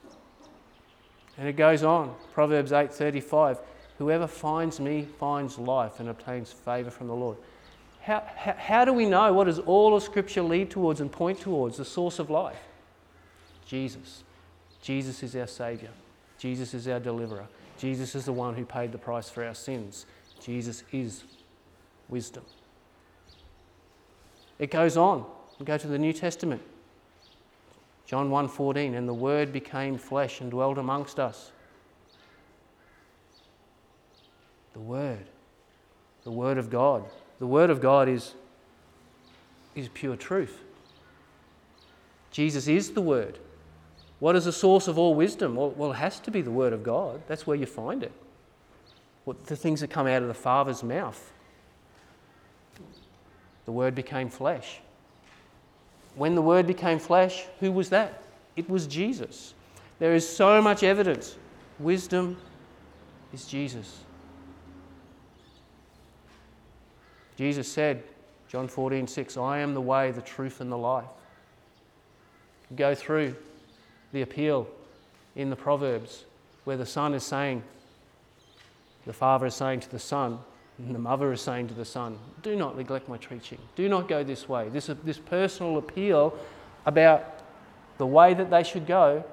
And 1.37 1.49
it 1.49 1.55
goes 1.55 1.83
on. 1.83 2.14
Proverbs 2.33 2.73
8:35. 2.73 3.59
Whoever 3.99 4.26
finds 4.26 4.81
me 4.81 5.07
finds 5.19 5.59
life 5.59 6.00
and 6.00 6.09
obtains 6.09 6.52
favor 6.52 6.91
from 6.91 7.09
the 7.09 7.14
Lord. 7.14 7.37
How, 8.00 8.23
how, 8.35 8.55
how 8.55 8.85
do 8.85 8.93
we 8.93 9.07
know 9.07 9.33
what 9.33 9.45
does 9.45 9.61
all 9.61 9.95
of 9.95 10.02
Scripture 10.02 10.43
lead 10.43 10.71
towards 10.71 11.00
and 11.00 11.12
point 11.12 11.41
towards? 11.41 11.76
The 11.76 11.85
source 11.85 12.19
of 12.19 12.31
life? 12.31 12.59
Jesus. 13.73 14.23
Jesus 14.83 15.23
is 15.23 15.35
our 15.35 15.47
Saviour. 15.47 15.93
Jesus 16.37 16.75
is 16.75 16.87
our 16.88 17.00
deliverer. 17.00 17.47
Jesus 17.79 18.14
is 18.14 18.26
the 18.26 18.33
one 18.33 18.55
who 18.55 18.67
paid 18.67 18.93
the 18.93 18.99
price 18.99 19.31
for 19.31 19.43
our 19.43 19.55
sins. 19.55 20.05
Jesus 20.43 20.85
is 20.93 21.25
wisdom. 22.11 22.45
It 24.59 24.71
goes 24.71 24.99
on. 24.99 25.25
We 25.59 25.64
go 25.64 25.79
to 25.79 25.87
the 25.87 25.99
New 25.99 26.12
Testament. 26.12 26.61
John 28.05 28.29
1:14 28.29 28.95
and 28.95 29.09
the 29.09 29.14
word 29.14 29.55
became 29.55 29.97
flesh 29.97 30.43
and 30.43 30.50
dwelt 30.50 30.76
amongst 30.76 31.19
us. 31.19 31.50
The 34.75 34.81
word. 34.81 35.25
The 36.25 36.31
word 36.31 36.59
of 36.59 36.69
God. 36.69 37.07
The 37.38 37.47
word 37.47 37.71
of 37.71 37.81
God 37.81 38.07
is 38.07 38.35
is 39.75 39.88
pure 39.88 40.17
truth. 40.17 40.61
Jesus 42.31 42.69
is 42.69 42.93
the 42.93 43.00
word. 43.00 43.38
What 44.23 44.37
is 44.37 44.45
the 44.45 44.52
source 44.52 44.87
of 44.87 45.00
all 45.00 45.17
wisdom? 45.17 45.57
Well, 45.57 45.91
it 45.91 45.97
has 45.97 46.21
to 46.21 46.31
be 46.31 46.43
the 46.43 46.50
word 46.52 46.73
of 46.73 46.85
God. 46.85 47.23
That's 47.26 47.45
where 47.45 47.57
you 47.57 47.67
find 47.67 48.05
it. 48.05 48.12
What, 49.25 49.47
the 49.47 49.57
things 49.57 49.81
that 49.81 49.91
come 49.91 50.07
out 50.07 50.23
of 50.23 50.29
the 50.29 50.35
Father's 50.35 50.85
mouth. 50.85 51.33
The 53.64 53.73
Word 53.73 53.97
became 53.97 54.29
flesh. 54.29 54.79
When 56.14 56.37
the 56.37 56.41
Word 56.41 56.69
became 56.69 57.00
flesh, 57.00 57.47
who 57.59 57.73
was 57.73 57.88
that? 57.88 58.23
It 58.55 58.71
was 58.71 58.87
Jesus. 58.87 59.55
There 59.99 60.14
is 60.14 60.29
so 60.29 60.62
much 60.62 60.85
evidence. 60.85 61.37
Wisdom 61.81 62.37
is 63.33 63.45
Jesus. 63.45 64.05
Jesus 67.37 67.67
said, 67.67 68.05
John 68.47 68.69
14, 68.69 69.09
6, 69.09 69.37
I 69.37 69.59
am 69.59 69.75
the 69.75 69.81
way, 69.81 70.12
the 70.12 70.23
truth, 70.23 70.61
and 70.61 70.71
the 70.71 70.79
life. 70.79 71.11
Go 72.76 72.95
through 72.95 73.35
the 74.12 74.23
appeal 74.23 74.69
in 75.35 75.50
the 75.50 75.57
Proverbs 75.57 76.25
where 76.64 76.76
the 76.76 76.87
son 76.87 77.14
is 77.14 77.25
saying, 77.25 77.62
the 79.07 79.12
father 79.12 79.47
is 79.47 79.54
saying 79.54 79.81
to 79.81 79.90
the 79.90 79.99
son, 79.99 80.38
and 80.78 80.95
the 80.95 80.99
mother 80.99 81.33
is 81.33 81.40
saying 81.40 81.69
to 81.69 81.75
the 81.75 81.85
son, 81.85 82.19
Do 82.42 82.57
not 82.57 82.76
neglect 82.76 83.09
my 83.09 83.19
teaching. 83.19 83.59
Do 83.75 83.88
not 83.88 84.09
go 84.09 84.23
this 84.23 84.49
way. 84.49 84.69
This, 84.69 84.90
this 85.04 85.19
personal 85.19 85.78
appeal 85.78 86.37
about 86.87 87.40
the 87.99 88.07
way 88.07 88.35
that 88.35 88.50
they 88.50 88.62
should 88.62 88.87
go 88.87 89.25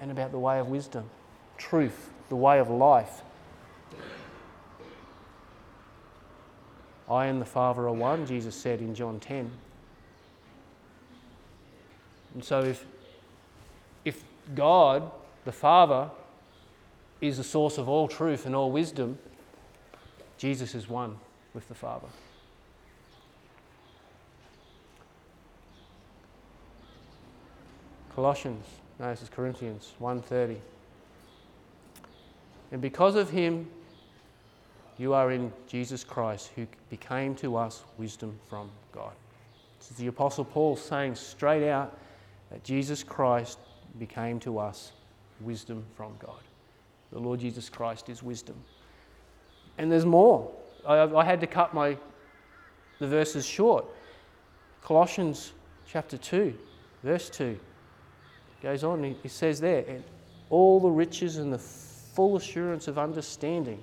and 0.00 0.10
about 0.10 0.32
the 0.32 0.38
way 0.38 0.58
of 0.58 0.68
wisdom, 0.68 1.08
truth, 1.58 2.10
the 2.28 2.36
way 2.36 2.58
of 2.58 2.68
life. 2.68 3.22
I 7.08 7.26
and 7.26 7.40
the 7.40 7.46
Father 7.46 7.86
are 7.86 7.92
one, 7.92 8.26
Jesus 8.26 8.54
said 8.54 8.80
in 8.80 8.94
John 8.94 9.20
10. 9.20 9.50
And 12.34 12.44
so 12.44 12.62
if, 12.62 12.84
if 14.06 14.22
God, 14.54 15.10
the 15.44 15.52
Father, 15.52 16.08
is 17.20 17.36
the 17.38 17.44
source 17.44 17.76
of 17.76 17.88
all 17.88 18.06
truth 18.06 18.46
and 18.46 18.54
all 18.54 18.70
wisdom, 18.70 19.18
Jesus 20.38 20.74
is 20.74 20.88
one 20.88 21.16
with 21.52 21.66
the 21.68 21.74
Father. 21.74 22.06
Colossians, 28.14 28.64
no, 29.00 29.10
this 29.10 29.22
is 29.22 29.28
Corinthians 29.28 29.92
1:30. 29.98 30.60
And 32.70 32.80
because 32.80 33.16
of 33.16 33.30
him 33.30 33.68
you 34.98 35.12
are 35.12 35.32
in 35.32 35.52
Jesus 35.66 36.04
Christ 36.04 36.52
who 36.54 36.66
became 36.90 37.34
to 37.36 37.56
us 37.56 37.82
wisdom 37.98 38.38
from 38.48 38.70
God. 38.92 39.12
This 39.78 39.90
is 39.90 39.96
the 39.96 40.06
apostle 40.06 40.44
Paul 40.44 40.76
saying 40.76 41.16
straight 41.16 41.68
out 41.68 41.98
that 42.50 42.64
Jesus 42.64 43.02
Christ 43.02 43.58
became 43.98 44.40
to 44.40 44.58
us 44.58 44.92
wisdom 45.40 45.84
from 45.96 46.12
God. 46.18 46.40
The 47.12 47.18
Lord 47.18 47.40
Jesus 47.40 47.68
Christ 47.68 48.08
is 48.08 48.22
wisdom. 48.22 48.56
And 49.78 49.90
there's 49.90 50.06
more. 50.06 50.50
I, 50.86 51.02
I 51.02 51.24
had 51.24 51.40
to 51.40 51.46
cut 51.46 51.74
my, 51.74 51.96
the 52.98 53.06
verses 53.06 53.44
short. 53.44 53.84
Colossians 54.82 55.52
chapter 55.86 56.16
2, 56.16 56.54
verse 57.02 57.28
2 57.30 57.58
goes 58.62 58.84
on, 58.84 59.02
he, 59.02 59.16
he 59.22 59.28
says 59.28 59.60
there, 59.60 59.84
and 59.86 60.02
all 60.50 60.80
the 60.80 60.88
riches 60.88 61.36
and 61.36 61.52
the 61.52 61.58
full 61.58 62.36
assurance 62.36 62.88
of 62.88 62.98
understanding 62.98 63.82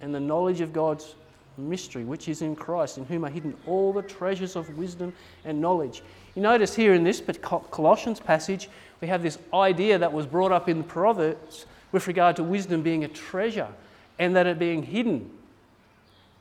and 0.00 0.14
the 0.14 0.20
knowledge 0.20 0.60
of 0.60 0.72
God's 0.72 1.16
mystery, 1.56 2.04
which 2.04 2.28
is 2.28 2.42
in 2.42 2.56
Christ, 2.56 2.98
in 2.98 3.04
whom 3.04 3.24
are 3.24 3.30
hidden 3.30 3.54
all 3.66 3.92
the 3.92 4.02
treasures 4.02 4.56
of 4.56 4.76
wisdom 4.76 5.12
and 5.44 5.60
knowledge. 5.60 6.02
You 6.34 6.42
notice 6.42 6.74
here 6.74 6.94
in 6.94 7.04
this 7.04 7.22
Colossians 7.42 8.20
passage, 8.20 8.68
we 9.04 9.08
have 9.08 9.22
this 9.22 9.36
idea 9.52 9.98
that 9.98 10.14
was 10.14 10.24
brought 10.24 10.50
up 10.50 10.66
in 10.66 10.78
the 10.78 10.84
Proverbs 10.84 11.66
with 11.92 12.06
regard 12.06 12.36
to 12.36 12.42
wisdom 12.42 12.80
being 12.80 13.04
a 13.04 13.08
treasure 13.08 13.68
and 14.18 14.34
that 14.34 14.46
it 14.46 14.58
being 14.58 14.82
hidden. 14.82 15.30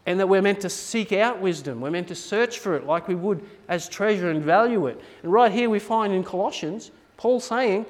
And 0.05 0.17
that 0.21 0.29
we're 0.29 0.41
meant 0.41 0.61
to 0.61 0.69
seek 0.69 1.11
out 1.11 1.41
wisdom. 1.41 1.81
We're 1.81 1.91
meant 1.91 2.07
to 2.07 2.15
search 2.15 2.59
for 2.59 2.77
it 2.77 2.85
like 2.85 3.09
we 3.09 3.15
would 3.15 3.45
as 3.67 3.89
treasure 3.89 4.29
and 4.29 4.41
value 4.41 4.87
it. 4.87 4.97
And 5.23 5.33
right 5.33 5.51
here 5.51 5.69
we 5.69 5.79
find 5.79 6.13
in 6.13 6.23
Colossians, 6.23 6.91
Paul 7.17 7.41
saying 7.41 7.85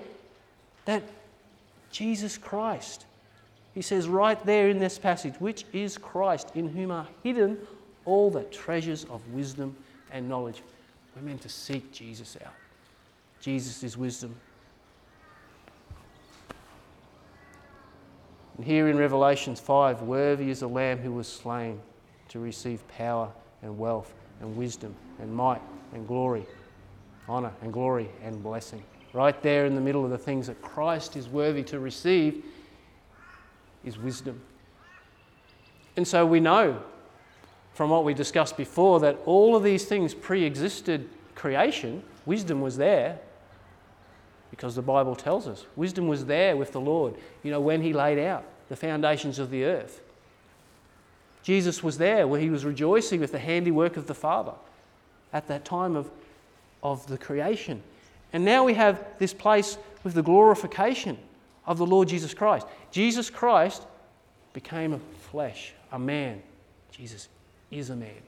that 0.85 1.03
Jesus 1.91 2.35
Christ, 2.35 3.05
he 3.75 3.83
says 3.83 4.07
right 4.07 4.43
there 4.43 4.69
in 4.69 4.79
this 4.79 4.97
passage, 4.97 5.35
which 5.37 5.65
is 5.71 5.99
Christ, 5.99 6.49
in 6.55 6.67
whom 6.67 6.89
are 6.89 7.07
hidden 7.21 7.59
all 8.05 8.31
the 8.31 8.41
treasures 8.45 9.03
of 9.03 9.21
wisdom 9.33 9.75
and 10.11 10.27
knowledge. 10.27 10.63
We're 11.15 11.21
meant 11.21 11.43
to 11.43 11.49
seek 11.49 11.91
Jesus 11.91 12.39
out. 12.43 12.53
Jesus 13.39 13.83
is 13.83 13.95
wisdom. 13.95 14.35
And 18.57 18.65
here 18.65 18.87
in 18.87 18.97
Revelations 18.97 19.59
5, 19.59 20.01
worthy 20.03 20.49
is 20.49 20.59
the 20.59 20.67
Lamb 20.67 20.99
who 20.99 21.11
was 21.11 21.27
slain 21.27 21.79
to 22.29 22.39
receive 22.39 22.87
power 22.87 23.29
and 23.61 23.77
wealth 23.77 24.13
and 24.41 24.55
wisdom 24.55 24.95
and 25.19 25.33
might 25.33 25.61
and 25.93 26.07
glory, 26.07 26.45
honour 27.27 27.51
and 27.61 27.73
glory 27.73 28.09
and 28.23 28.41
blessing. 28.43 28.83
Right 29.13 29.39
there 29.41 29.65
in 29.65 29.75
the 29.75 29.81
middle 29.81 30.03
of 30.03 30.11
the 30.11 30.17
things 30.17 30.47
that 30.47 30.61
Christ 30.61 31.15
is 31.15 31.27
worthy 31.27 31.63
to 31.63 31.79
receive 31.79 32.43
is 33.83 33.97
wisdom. 33.97 34.41
And 35.95 36.07
so 36.07 36.25
we 36.25 36.39
know 36.39 36.81
from 37.73 37.89
what 37.89 38.03
we 38.03 38.13
discussed 38.13 38.57
before 38.57 38.99
that 39.01 39.17
all 39.25 39.55
of 39.55 39.63
these 39.63 39.85
things 39.85 40.13
pre 40.13 40.43
existed 40.43 41.09
creation. 41.35 42.03
Wisdom 42.25 42.61
was 42.61 42.77
there, 42.77 43.19
because 44.53 44.75
the 44.75 44.83
Bible 44.83 45.15
tells 45.15 45.47
us 45.47 45.65
wisdom 45.75 46.07
was 46.07 46.27
there 46.27 46.55
with 46.55 46.73
the 46.73 46.79
Lord, 46.79 47.15
you 47.41 47.49
know, 47.49 47.59
when 47.59 47.81
He 47.81 47.91
laid 47.91 48.19
out 48.19 48.45
the 48.69 48.75
foundations 48.75 49.39
of 49.39 49.49
the 49.49 49.63
earth. 49.63 49.99
Jesus 51.41 51.81
was 51.81 51.97
there 51.97 52.27
where 52.27 52.39
He 52.39 52.51
was 52.51 52.63
rejoicing 52.63 53.19
with 53.19 53.31
the 53.31 53.39
handiwork 53.39 53.97
of 53.97 54.05
the 54.05 54.13
Father 54.13 54.53
at 55.33 55.47
that 55.47 55.65
time 55.65 55.95
of, 55.95 56.11
of 56.83 57.07
the 57.07 57.17
creation. 57.17 57.81
And 58.31 58.45
now 58.45 58.63
we 58.63 58.75
have 58.75 59.03
this 59.17 59.33
place 59.33 59.79
with 60.03 60.13
the 60.13 60.21
glorification 60.21 61.17
of 61.65 61.79
the 61.79 61.85
Lord 61.87 62.07
Jesus 62.07 62.35
Christ. 62.35 62.67
Jesus 62.91 63.31
Christ 63.31 63.81
became 64.53 64.93
a 64.93 64.99
flesh, 65.31 65.73
a 65.91 65.97
man. 65.97 66.43
Jesus 66.91 67.27
is 67.71 67.89
a 67.89 67.95
man. 67.95 68.21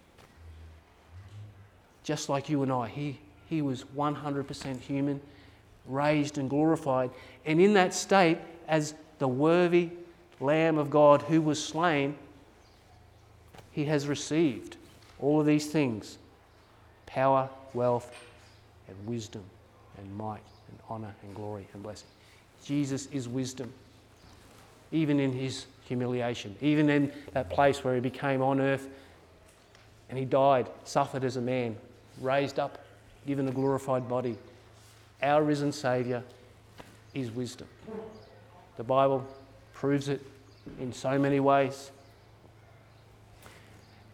Just 2.04 2.30
like 2.30 2.50
you 2.50 2.64
and 2.64 2.72
I, 2.72 2.88
he, 2.88 3.20
he 3.48 3.62
was 3.62 3.84
100% 3.96 4.80
human 4.80 5.22
raised 5.88 6.38
and 6.38 6.50
glorified. 6.50 7.12
And 7.46 7.62
in 7.62 7.74
that 7.74 7.94
state, 7.94 8.38
as 8.68 8.94
the 9.20 9.28
worthy 9.28 9.90
Lamb 10.40 10.78
of 10.78 10.90
God 10.90 11.22
who 11.24 11.42
was 11.42 11.64
slain, 11.64 12.16
he 13.72 13.86
has 13.86 14.08
received 14.08 14.78
all 15.20 15.40
of 15.40 15.46
these 15.46 15.68
things 15.68 16.18
power, 17.06 17.50
wealth, 17.74 18.12
and 18.88 18.96
wisdom, 19.08 19.44
and 19.98 20.18
might, 20.18 20.42
and 20.70 20.80
honor, 20.90 21.14
and 21.24 21.36
glory, 21.36 21.68
and 21.74 21.82
blessing. 21.82 22.08
Jesus 22.64 23.08
is 23.12 23.28
wisdom, 23.28 23.72
even 24.92 25.20
in 25.20 25.32
his 25.32 25.66
humiliation, 25.88 26.56
even 26.62 26.90
in 26.90 27.12
that 27.34 27.50
place 27.50 27.84
where 27.84 27.96
he 27.96 28.02
became 28.02 28.42
on 28.42 28.60
earth 28.60 28.90
and 30.10 30.20
he 30.20 30.26
died, 30.26 30.68
suffered 30.84 31.24
as 31.24 31.38
a 31.38 31.42
man, 31.42 31.76
raised 32.22 32.60
up, 32.60 32.86
given 33.26 33.48
a 33.48 33.52
glorified 33.52 34.08
body 34.08 34.38
our 35.22 35.44
risen 35.44 35.72
Saviour 35.72 36.24
is 37.14 37.32
wisdom. 37.32 37.68
The 38.78 38.84
Bible 38.84 39.26
proves 39.74 40.10
it 40.10 40.26
in 40.80 40.92
so 40.92 41.18
many 41.18 41.40
ways. 41.40 41.92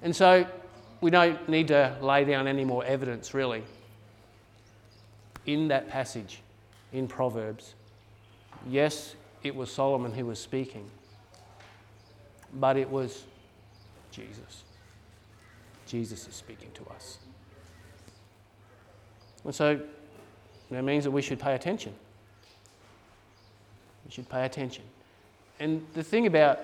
And 0.01 0.15
so 0.15 0.45
we 1.01 1.09
don't 1.11 1.47
need 1.49 1.67
to 1.69 1.95
lay 2.01 2.25
down 2.25 2.47
any 2.47 2.65
more 2.65 2.85
evidence, 2.85 3.33
really. 3.33 3.63
In 5.45 5.67
that 5.69 5.89
passage 5.89 6.41
in 6.93 7.07
Proverbs, 7.07 7.73
yes, 8.69 9.15
it 9.43 9.55
was 9.55 9.71
Solomon 9.71 10.13
who 10.13 10.27
was 10.27 10.39
speaking, 10.39 10.89
but 12.53 12.77
it 12.77 12.89
was 12.89 13.23
Jesus. 14.11 14.63
Jesus 15.87 16.27
is 16.27 16.35
speaking 16.35 16.69
to 16.73 16.85
us. 16.93 17.17
And 19.43 19.55
so 19.55 19.79
that 20.71 20.83
means 20.83 21.03
that 21.03 21.11
we 21.11 21.21
should 21.21 21.39
pay 21.39 21.53
attention. 21.53 21.93
We 24.05 24.11
should 24.11 24.29
pay 24.29 24.45
attention. 24.45 24.83
And 25.59 25.85
the 25.93 26.03
thing 26.03 26.27
about 26.27 26.59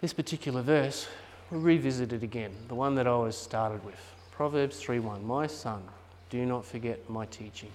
this 0.00 0.12
particular 0.12 0.62
verse, 0.62 1.06
we'll 1.50 1.60
revisit 1.60 2.12
it 2.12 2.22
again, 2.22 2.52
the 2.68 2.74
one 2.74 2.94
that 2.94 3.06
I 3.06 3.16
was 3.16 3.36
started 3.36 3.84
with. 3.84 4.00
Proverbs 4.30 4.82
3:1. 4.82 5.24
My 5.24 5.46
son, 5.46 5.82
do 6.30 6.44
not 6.46 6.64
forget 6.64 7.08
my 7.08 7.26
teaching, 7.26 7.70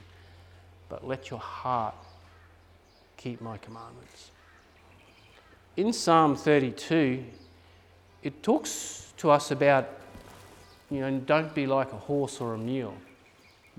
but 0.90 1.08
let 1.08 1.30
your 1.30 1.40
heart 1.40 1.96
keep 3.18 3.42
my 3.42 3.58
commandments. 3.58 4.32
In 5.78 5.94
Psalm 5.94 6.36
32, 6.36 7.24
it 8.24 8.44
talks 8.44 9.14
to 9.18 9.32
us 9.32 9.52
about, 9.52 9.88
you 10.90 11.00
know, 11.00 11.20
don't 11.20 11.54
be 11.54 11.66
like 11.66 11.94
a 11.94 11.98
horse 11.98 12.42
or 12.42 12.54
a 12.54 12.58
mule, 12.58 12.96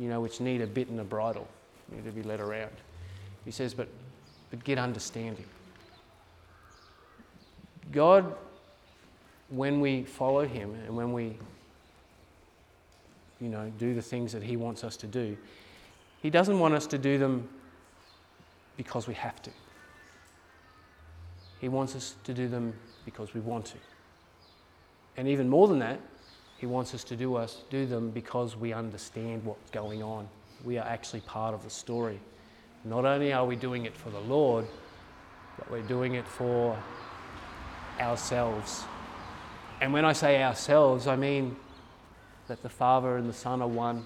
you 0.00 0.08
know, 0.08 0.20
which 0.20 0.40
need 0.40 0.62
a 0.62 0.66
bit 0.66 0.88
and 0.88 0.98
a 0.98 1.04
bridle, 1.04 1.46
need 1.92 2.04
to 2.06 2.10
be 2.10 2.22
led 2.22 2.40
around. 2.40 2.72
He 3.44 3.50
says, 3.50 3.74
but, 3.74 3.86
but 4.50 4.64
get 4.64 4.78
understanding. 4.78 5.44
God, 7.92 8.34
when 9.50 9.80
we 9.80 10.04
follow 10.04 10.46
Him 10.46 10.74
and 10.86 10.96
when 10.96 11.12
we, 11.12 11.36
you 13.42 13.50
know, 13.50 13.70
do 13.78 13.94
the 13.94 14.00
things 14.00 14.32
that 14.32 14.42
He 14.42 14.56
wants 14.56 14.84
us 14.84 14.96
to 14.96 15.06
do, 15.06 15.36
He 16.22 16.30
doesn't 16.30 16.58
want 16.58 16.72
us 16.72 16.86
to 16.86 16.98
do 16.98 17.18
them 17.18 17.46
because 18.78 19.06
we 19.06 19.14
have 19.14 19.42
to. 19.42 19.50
He 21.60 21.68
wants 21.68 21.94
us 21.94 22.14
to 22.24 22.32
do 22.32 22.48
them 22.48 22.72
because 23.04 23.34
we 23.34 23.40
want 23.40 23.66
to. 23.66 23.76
And 25.18 25.28
even 25.28 25.46
more 25.46 25.68
than 25.68 25.80
that, 25.80 26.00
He 26.60 26.66
wants 26.66 26.94
us 26.94 27.04
to 27.04 27.16
do 27.16 27.36
us 27.36 27.62
do 27.70 27.86
them 27.86 28.10
because 28.10 28.54
we 28.54 28.74
understand 28.74 29.42
what's 29.46 29.70
going 29.70 30.02
on. 30.02 30.28
We 30.62 30.76
are 30.76 30.86
actually 30.86 31.20
part 31.20 31.54
of 31.54 31.64
the 31.64 31.70
story. 31.70 32.20
Not 32.84 33.06
only 33.06 33.32
are 33.32 33.46
we 33.46 33.56
doing 33.56 33.86
it 33.86 33.96
for 33.96 34.10
the 34.10 34.20
Lord, 34.20 34.66
but 35.56 35.70
we're 35.70 35.80
doing 35.80 36.16
it 36.16 36.28
for 36.28 36.78
ourselves. 37.98 38.84
And 39.80 39.94
when 39.94 40.04
I 40.04 40.12
say 40.12 40.42
ourselves, 40.42 41.06
I 41.06 41.16
mean 41.16 41.56
that 42.48 42.62
the 42.62 42.68
Father 42.68 43.16
and 43.16 43.26
the 43.26 43.34
Son 43.34 43.62
are 43.62 43.68
one. 43.68 44.04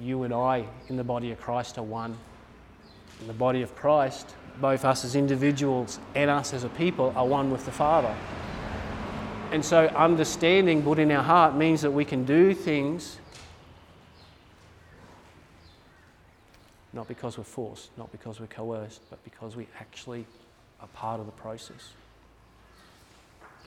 You 0.00 0.22
and 0.22 0.32
I 0.32 0.64
in 0.88 0.96
the 0.96 1.04
body 1.04 1.30
of 1.30 1.38
Christ 1.38 1.76
are 1.76 1.84
one. 1.84 2.16
In 3.20 3.26
the 3.26 3.34
body 3.34 3.60
of 3.60 3.76
Christ, 3.76 4.34
both 4.62 4.86
us 4.86 5.04
as 5.04 5.14
individuals 5.14 6.00
and 6.14 6.30
us 6.30 6.54
as 6.54 6.64
a 6.64 6.70
people 6.70 7.12
are 7.14 7.26
one 7.26 7.50
with 7.50 7.66
the 7.66 7.72
Father. 7.72 8.16
And 9.50 9.64
so, 9.64 9.86
understanding 9.86 10.82
put 10.82 10.98
in 10.98 11.10
our 11.10 11.22
heart 11.22 11.56
means 11.56 11.80
that 11.82 11.90
we 11.90 12.04
can 12.04 12.24
do 12.24 12.54
things 12.54 13.18
not 16.92 17.06
because 17.06 17.38
we're 17.38 17.44
forced, 17.44 17.96
not 17.96 18.10
because 18.10 18.40
we're 18.40 18.46
coerced, 18.46 19.00
but 19.08 19.22
because 19.22 19.54
we 19.54 19.68
actually 19.78 20.26
are 20.80 20.88
part 20.88 21.20
of 21.20 21.26
the 21.26 21.32
process. 21.32 21.92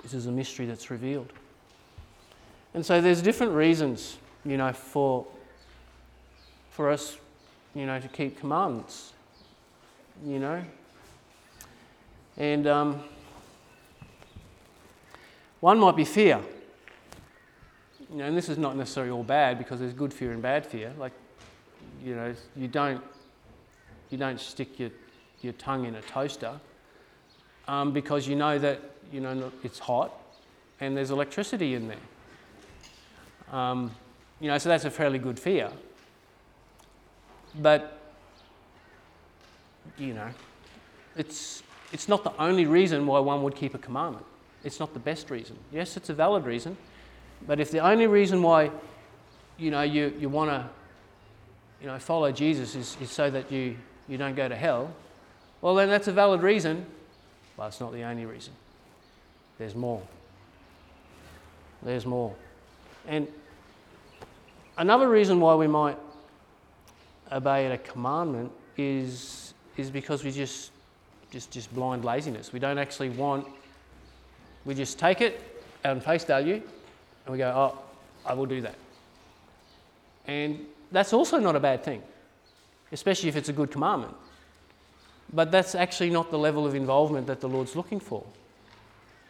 This 0.04 0.14
is 0.14 0.26
a 0.26 0.32
mystery 0.32 0.66
that's 0.66 0.90
revealed. 0.92 1.32
And 2.74 2.86
so 2.86 3.00
there's 3.00 3.22
different 3.22 3.54
reasons, 3.54 4.18
you 4.44 4.58
know, 4.58 4.74
for, 4.74 5.26
for 6.72 6.90
us, 6.90 7.18
you 7.76 7.86
know, 7.86 8.00
to 8.00 8.08
keep 8.08 8.40
commandments, 8.40 9.14
you 10.26 10.40
know. 10.40 10.64
And 12.38 12.68
um, 12.68 13.04
one 15.62 15.80
might 15.80 15.96
be 15.96 16.06
fear. 16.06 16.42
You 18.12 18.18
know, 18.18 18.26
and 18.26 18.36
this 18.36 18.50
is 18.50 18.58
not 18.58 18.76
necessarily 18.76 19.12
all 19.12 19.24
bad 19.24 19.58
because 19.58 19.80
there's 19.80 19.94
good 19.94 20.14
fear 20.14 20.32
and 20.32 20.42
bad 20.42 20.66
fear. 20.66 20.92
Like, 21.00 21.14
you 22.04 22.16
know, 22.16 22.36
you 22.58 22.68
don't, 22.68 23.02
you 24.10 24.18
don't 24.18 24.40
stick 24.40 24.78
your, 24.80 24.90
your 25.42 25.54
tongue 25.54 25.86
in 25.86 25.96
a 25.96 26.02
toaster 26.02 26.60
um, 27.68 27.94
because 27.94 28.28
you 28.28 28.36
know 28.36 28.60
that, 28.60 28.82
you 29.14 29.22
know, 29.22 29.52
it's 29.64 29.80
hot 29.80 30.12
and 30.82 30.98
there's 30.98 31.12
electricity 31.12 31.76
in 31.76 31.88
there. 31.88 33.58
Um, 33.58 33.92
you 34.40 34.50
know, 34.50 34.58
so 34.58 34.68
that's 34.68 34.86
a 34.86 34.92
fairly 34.92 35.20
good 35.20 35.40
fear. 35.40 35.70
But, 37.60 37.98
you 39.98 40.14
know, 40.14 40.30
it's, 41.16 41.62
it's 41.94 42.08
not 42.08 42.24
the 42.24 42.36
only 42.42 42.66
reason 42.66 43.06
why 43.06 43.20
one 43.20 43.44
would 43.44 43.56
keep 43.56 43.76
a 43.76 43.78
commandment. 43.78 44.26
It's 44.64 44.80
not 44.80 44.94
the 44.94 45.00
best 45.00 45.30
reason. 45.30 45.58
Yes, 45.72 45.98
it's 45.98 46.10
a 46.10 46.14
valid 46.14 46.46
reason, 46.46 46.78
but 47.48 47.60
if 47.60 47.72
the 47.72 47.80
only 47.80 48.08
reason 48.08 48.42
why 48.44 48.72
you 49.58 49.72
know 49.72 49.82
you, 49.82 50.14
you 50.20 50.30
want 50.30 50.52
to 50.52 50.70
you 51.82 51.88
know 51.88 51.98
follow 52.00 52.32
Jesus 52.32 52.76
is, 52.76 52.98
is 53.02 53.12
so 53.12 53.30
that 53.30 53.52
you, 53.52 53.76
you 54.08 54.18
don't 54.18 54.36
go 54.36 54.48
to 54.48 54.56
hell, 54.56 54.94
well 55.62 55.76
then 55.76 55.90
that's 55.90 56.08
a 56.08 56.12
valid 56.12 56.42
reason, 56.42 56.86
but 57.58 57.68
it's 57.68 57.80
not 57.80 57.92
the 57.92 58.04
only 58.04 58.26
reason. 58.26 58.54
There's 59.58 59.76
more. 59.76 60.02
There's 61.84 62.06
more. 62.06 62.36
And 63.08 63.28
another 64.78 65.10
reason 65.10 65.40
why 65.40 65.56
we 65.56 65.68
might 65.68 65.98
obey 67.32 67.72
a 67.72 67.78
commandment 67.78 68.52
is, 68.78 69.54
is 69.78 69.90
because 69.90 70.24
we 70.24 70.32
just, 70.32 70.72
just, 71.32 71.52
just 71.52 71.74
blind 71.74 72.06
laziness. 72.06 72.54
We 72.54 72.60
don't 72.60 72.78
actually 72.78 73.10
want 73.10 73.48
we 74.66 74.76
just 74.76 75.00
take 75.00 75.22
it 75.22 75.42
on 75.84 76.00
face 76.00 76.24
value 76.24 76.62
and 77.26 77.32
we 77.32 77.38
go, 77.38 77.50
oh, 77.50 77.80
I 78.26 78.34
will 78.34 78.46
do 78.46 78.62
that. 78.62 78.76
And 80.28 80.66
that's 80.92 81.14
also 81.14 81.40
not 81.40 81.56
a 81.56 81.60
bad 81.60 81.84
thing, 81.84 82.02
especially 82.92 83.30
if 83.30 83.36
it's 83.36 83.50
a 83.50 83.54
good 83.54 83.72
commandment. 83.72 84.14
But 85.34 85.52
that's 85.52 85.76
actually 85.76 86.10
not 86.10 86.30
the 86.30 86.38
level 86.38 86.66
of 86.66 86.76
involvement 86.76 87.28
that 87.28 87.42
the 87.42 87.50
Lord's 87.50 87.76
looking 87.76 88.00
for. 88.00 88.24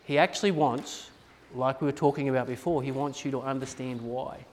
He 0.04 0.18
actually 0.18 0.52
wants, 0.52 1.10
like 1.54 1.80
we 1.80 1.86
were 1.86 1.92
talking 1.92 2.28
about 2.30 2.48
before, 2.48 2.82
He 2.82 2.92
wants 2.92 3.24
you 3.24 3.32
to 3.32 3.42
understand 3.42 4.02
why. 4.02 4.46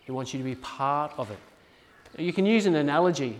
He 0.00 0.12
wants 0.12 0.32
you 0.32 0.38
to 0.38 0.44
be 0.44 0.54
part 0.56 1.12
of 1.18 1.30
it. 1.30 1.38
You 2.18 2.32
can 2.32 2.46
use 2.46 2.66
an 2.66 2.76
analogy 2.76 3.38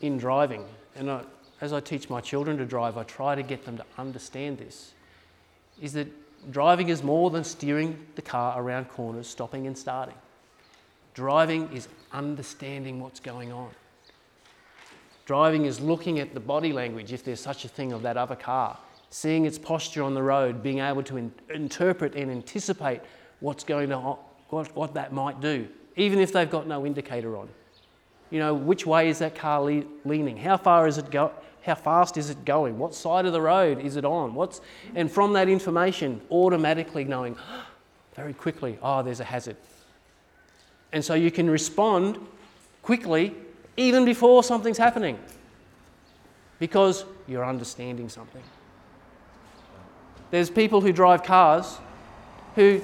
in 0.00 0.16
driving, 0.16 0.64
and 0.94 1.10
I, 1.10 1.22
as 1.60 1.72
I 1.72 1.80
teach 1.80 2.08
my 2.08 2.20
children 2.20 2.56
to 2.58 2.64
drive, 2.64 2.96
I 2.96 3.02
try 3.04 3.34
to 3.34 3.42
get 3.42 3.64
them 3.64 3.76
to 3.76 3.84
understand 3.98 4.58
this 4.58 4.92
is 5.80 5.92
that 5.94 6.08
driving 6.50 6.88
is 6.88 7.02
more 7.02 7.30
than 7.30 7.44
steering 7.44 8.06
the 8.14 8.22
car 8.22 8.60
around 8.60 8.88
corners, 8.88 9.26
stopping 9.26 9.66
and 9.66 9.76
starting. 9.76 10.14
Driving 11.14 11.70
is 11.72 11.88
understanding 12.12 13.00
what's 13.00 13.20
going 13.20 13.52
on. 13.52 13.70
Driving 15.24 15.64
is 15.64 15.80
looking 15.80 16.20
at 16.20 16.34
the 16.34 16.40
body 16.40 16.72
language, 16.72 17.12
if 17.12 17.24
there's 17.24 17.40
such 17.40 17.64
a 17.64 17.68
thing, 17.68 17.92
of 17.92 18.02
that 18.02 18.16
other 18.16 18.36
car, 18.36 18.78
seeing 19.10 19.44
its 19.44 19.58
posture 19.58 20.02
on 20.02 20.14
the 20.14 20.22
road, 20.22 20.62
being 20.62 20.78
able 20.78 21.02
to 21.02 21.16
in- 21.16 21.32
interpret 21.52 22.14
and 22.14 22.30
anticipate 22.30 23.00
what's 23.40 23.64
going 23.64 23.88
to, 23.88 23.98
what, 24.50 24.74
what 24.76 24.94
that 24.94 25.12
might 25.12 25.40
do, 25.40 25.66
even 25.96 26.20
if 26.20 26.32
they've 26.32 26.50
got 26.50 26.66
no 26.68 26.86
indicator 26.86 27.36
on. 27.36 27.48
You 28.30 28.40
know, 28.40 28.54
which 28.54 28.86
way 28.86 29.08
is 29.08 29.20
that 29.20 29.34
car 29.34 29.62
le- 29.62 29.84
leaning? 30.04 30.36
How 30.36 30.56
far 30.56 30.86
is 30.86 30.98
it 30.98 31.10
go- 31.10 31.32
how 31.66 31.74
fast 31.74 32.16
is 32.16 32.30
it 32.30 32.44
going? 32.44 32.78
What 32.78 32.94
side 32.94 33.26
of 33.26 33.32
the 33.32 33.40
road 33.40 33.80
is 33.80 33.96
it 33.96 34.04
on? 34.04 34.34
What's, 34.34 34.60
and 34.94 35.10
from 35.10 35.32
that 35.32 35.48
information, 35.48 36.20
automatically 36.30 37.04
knowing 37.04 37.36
very 38.14 38.32
quickly, 38.32 38.78
oh, 38.82 39.02
there's 39.02 39.20
a 39.20 39.24
hazard. 39.24 39.56
And 40.92 41.04
so 41.04 41.14
you 41.14 41.30
can 41.30 41.50
respond 41.50 42.18
quickly 42.82 43.34
even 43.76 44.04
before 44.04 44.44
something's 44.44 44.78
happening 44.78 45.18
because 46.58 47.04
you're 47.26 47.44
understanding 47.44 48.08
something. 48.08 48.42
There's 50.30 50.50
people 50.50 50.80
who 50.80 50.92
drive 50.92 51.22
cars 51.22 51.78
who, 52.54 52.80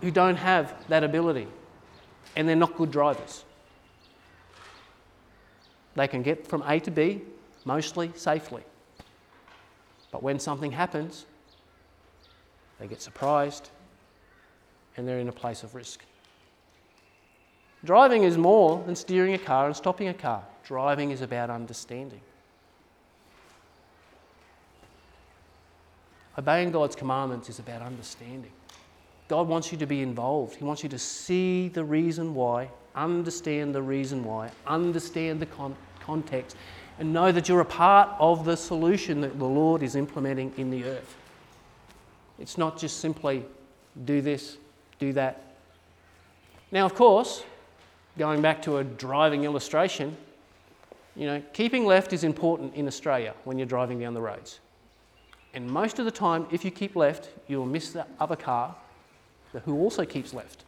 who 0.00 0.10
don't 0.10 0.36
have 0.36 0.74
that 0.88 1.04
ability 1.04 1.48
and 2.36 2.48
they're 2.48 2.56
not 2.56 2.76
good 2.76 2.90
drivers. 2.90 3.44
They 5.94 6.08
can 6.08 6.22
get 6.22 6.46
from 6.46 6.62
A 6.66 6.80
to 6.80 6.90
B 6.90 7.20
mostly 7.64 8.12
safely. 8.14 8.62
But 10.10 10.22
when 10.22 10.38
something 10.38 10.72
happens, 10.72 11.26
they 12.78 12.86
get 12.86 13.00
surprised 13.00 13.70
and 14.96 15.06
they're 15.06 15.18
in 15.18 15.28
a 15.28 15.32
place 15.32 15.62
of 15.62 15.74
risk. 15.74 16.00
Driving 17.84 18.22
is 18.22 18.38
more 18.38 18.82
than 18.84 18.94
steering 18.94 19.34
a 19.34 19.38
car 19.38 19.66
and 19.66 19.76
stopping 19.76 20.08
a 20.08 20.14
car. 20.14 20.44
Driving 20.64 21.10
is 21.10 21.20
about 21.20 21.50
understanding. 21.50 22.20
Obeying 26.38 26.70
God's 26.70 26.96
commandments 26.96 27.48
is 27.48 27.58
about 27.58 27.82
understanding. 27.82 28.52
God 29.28 29.48
wants 29.48 29.72
you 29.72 29.78
to 29.78 29.86
be 29.86 30.02
involved. 30.02 30.56
He 30.56 30.64
wants 30.64 30.82
you 30.82 30.88
to 30.90 30.98
see 30.98 31.68
the 31.68 31.84
reason 31.84 32.34
why, 32.34 32.68
understand 32.94 33.74
the 33.74 33.82
reason 33.82 34.24
why, 34.24 34.50
understand 34.66 35.40
the 35.40 35.46
con- 35.46 35.76
context, 36.00 36.56
and 36.98 37.12
know 37.12 37.32
that 37.32 37.48
you're 37.48 37.60
a 37.60 37.64
part 37.64 38.10
of 38.18 38.44
the 38.44 38.56
solution 38.56 39.20
that 39.22 39.38
the 39.38 39.46
Lord 39.46 39.82
is 39.82 39.96
implementing 39.96 40.52
in 40.56 40.70
the 40.70 40.84
earth. 40.84 41.16
It's 42.38 42.58
not 42.58 42.78
just 42.78 42.98
simply 42.98 43.44
do 44.04 44.20
this, 44.20 44.56
do 44.98 45.12
that. 45.14 45.54
Now, 46.70 46.84
of 46.84 46.94
course, 46.94 47.44
going 48.18 48.42
back 48.42 48.62
to 48.62 48.78
a 48.78 48.84
driving 48.84 49.44
illustration, 49.44 50.16
you 51.14 51.26
know, 51.26 51.42
keeping 51.52 51.86
left 51.86 52.12
is 52.12 52.24
important 52.24 52.74
in 52.74 52.86
Australia 52.86 53.34
when 53.44 53.58
you're 53.58 53.66
driving 53.66 54.00
down 54.00 54.14
the 54.14 54.20
roads. 54.20 54.60
And 55.54 55.70
most 55.70 55.98
of 55.98 56.04
the 56.04 56.10
time, 56.10 56.46
if 56.50 56.64
you 56.64 56.70
keep 56.70 56.96
left, 56.96 57.28
you'll 57.46 57.66
miss 57.66 57.92
the 57.92 58.06
other 58.18 58.36
car 58.36 58.74
who 59.60 59.78
also 59.78 60.04
keeps 60.04 60.32
left. 60.32 60.64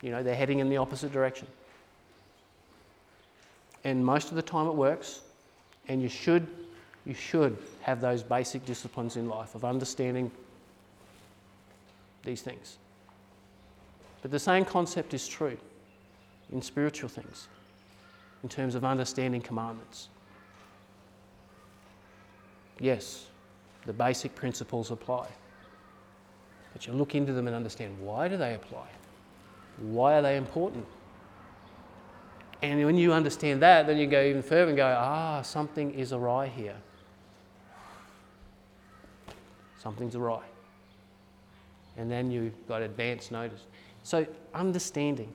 You 0.00 0.10
know, 0.10 0.22
they're 0.22 0.34
heading 0.34 0.60
in 0.60 0.68
the 0.68 0.76
opposite 0.76 1.12
direction. 1.12 1.46
And 3.84 4.04
most 4.04 4.30
of 4.30 4.36
the 4.36 4.42
time 4.42 4.66
it 4.66 4.74
works, 4.74 5.20
and 5.88 6.00
you 6.00 6.08
should, 6.08 6.46
you 7.04 7.14
should 7.14 7.56
have 7.82 8.00
those 8.00 8.22
basic 8.22 8.64
disciplines 8.64 9.16
in 9.16 9.28
life 9.28 9.54
of 9.54 9.64
understanding 9.64 10.30
these 12.24 12.42
things. 12.42 12.78
But 14.22 14.30
the 14.30 14.38
same 14.38 14.64
concept 14.64 15.14
is 15.14 15.26
true 15.26 15.58
in 16.52 16.62
spiritual 16.62 17.08
things, 17.08 17.48
in 18.44 18.48
terms 18.48 18.76
of 18.76 18.84
understanding 18.84 19.40
commandments. 19.40 20.08
Yes, 22.78 23.26
the 23.84 23.92
basic 23.92 24.34
principles 24.34 24.90
apply. 24.90 25.26
But 26.72 26.86
you 26.86 26.92
look 26.92 27.14
into 27.14 27.32
them 27.32 27.46
and 27.46 27.56
understand 27.56 27.98
why 28.00 28.28
do 28.28 28.36
they 28.36 28.54
apply? 28.54 28.86
Why 29.78 30.14
are 30.14 30.22
they 30.22 30.36
important? 30.36 30.86
And 32.62 32.84
when 32.84 32.96
you 32.96 33.12
understand 33.12 33.60
that, 33.62 33.86
then 33.86 33.98
you 33.98 34.06
go 34.06 34.22
even 34.22 34.42
further 34.42 34.68
and 34.68 34.76
go, 34.76 34.96
ah, 34.98 35.42
something 35.42 35.92
is 35.94 36.12
awry 36.12 36.46
here. 36.46 36.76
Something's 39.78 40.14
awry. 40.14 40.42
And 41.96 42.10
then 42.10 42.30
you've 42.30 42.68
got 42.68 42.82
advance 42.82 43.32
notice. 43.32 43.62
So, 44.04 44.26
understanding, 44.54 45.32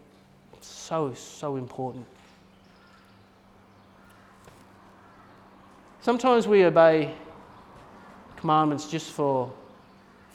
so, 0.61 1.13
so 1.13 1.57
important. 1.57 2.05
Sometimes 6.01 6.47
we 6.47 6.63
obey 6.63 7.13
commandments 8.37 8.89
just 8.89 9.11
for, 9.11 9.51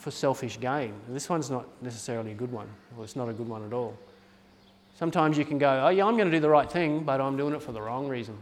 for 0.03 0.11
selfish 0.11 0.59
gain. 0.59 0.93
This 1.09 1.29
one's 1.29 1.49
not 1.49 1.65
necessarily 1.81 2.33
a 2.33 2.35
good 2.35 2.51
one, 2.51 2.67
or 2.99 3.05
it's 3.05 3.15
not 3.15 3.29
a 3.29 3.33
good 3.33 3.49
one 3.49 3.65
at 3.65 3.73
all. 3.73 3.97
Sometimes 4.97 5.39
you 5.39 5.45
can 5.45 5.59
go, 5.59 5.85
oh, 5.87 5.91
yeah, 5.91 6.05
I'm 6.05 6.17
going 6.17 6.29
to 6.29 6.37
do 6.37 6.41
the 6.41 6.49
right 6.49 6.71
thing, 6.71 7.05
but 7.05 7.21
I'm 7.21 7.37
doing 7.37 7.55
it 7.55 7.63
for 7.63 7.71
the 7.71 7.81
wrong 7.81 8.09
reason. 8.09 8.37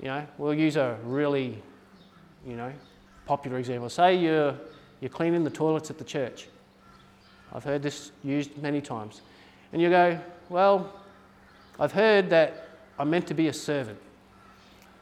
You 0.00 0.08
know, 0.08 0.26
we'll 0.36 0.52
use 0.52 0.76
a 0.76 0.98
really, 1.02 1.62
you 2.46 2.56
know, 2.56 2.70
popular 3.24 3.56
example. 3.56 3.88
Say 3.88 4.16
you're, 4.16 4.54
you're 5.00 5.08
cleaning 5.08 5.44
the 5.44 5.50
toilets 5.50 5.88
at 5.88 5.96
the 5.96 6.04
church. 6.04 6.48
I've 7.54 7.64
heard 7.64 7.82
this 7.82 8.12
used 8.22 8.54
many 8.58 8.82
times. 8.82 9.22
And 9.72 9.80
you 9.80 9.88
go, 9.88 10.20
well, 10.50 10.92
I've 11.80 11.92
heard 11.92 12.28
that 12.30 12.68
I'm 12.98 13.08
meant 13.08 13.26
to 13.28 13.34
be 13.34 13.48
a 13.48 13.52
servant. 13.52 13.98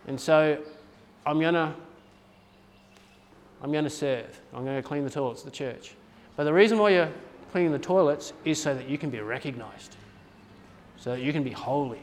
And 0.06 0.20
so 0.20 0.56
I'm 1.26 1.40
going 1.40 1.54
to 1.54 1.74
I'm 3.64 3.72
going 3.72 3.84
to 3.84 3.90
serve. 3.90 4.42
I'm 4.52 4.62
going 4.62 4.76
to 4.76 4.86
clean 4.86 5.04
the 5.04 5.10
toilets 5.10 5.40
at 5.40 5.46
the 5.46 5.50
church. 5.50 5.94
But 6.36 6.44
the 6.44 6.52
reason 6.52 6.76
why 6.76 6.90
you're 6.90 7.10
cleaning 7.50 7.72
the 7.72 7.78
toilets 7.78 8.34
is 8.44 8.60
so 8.60 8.74
that 8.74 8.90
you 8.90 8.98
can 8.98 9.08
be 9.08 9.20
recognized, 9.20 9.96
so 10.98 11.12
that 11.12 11.22
you 11.22 11.32
can 11.32 11.42
be 11.42 11.50
holy. 11.50 12.02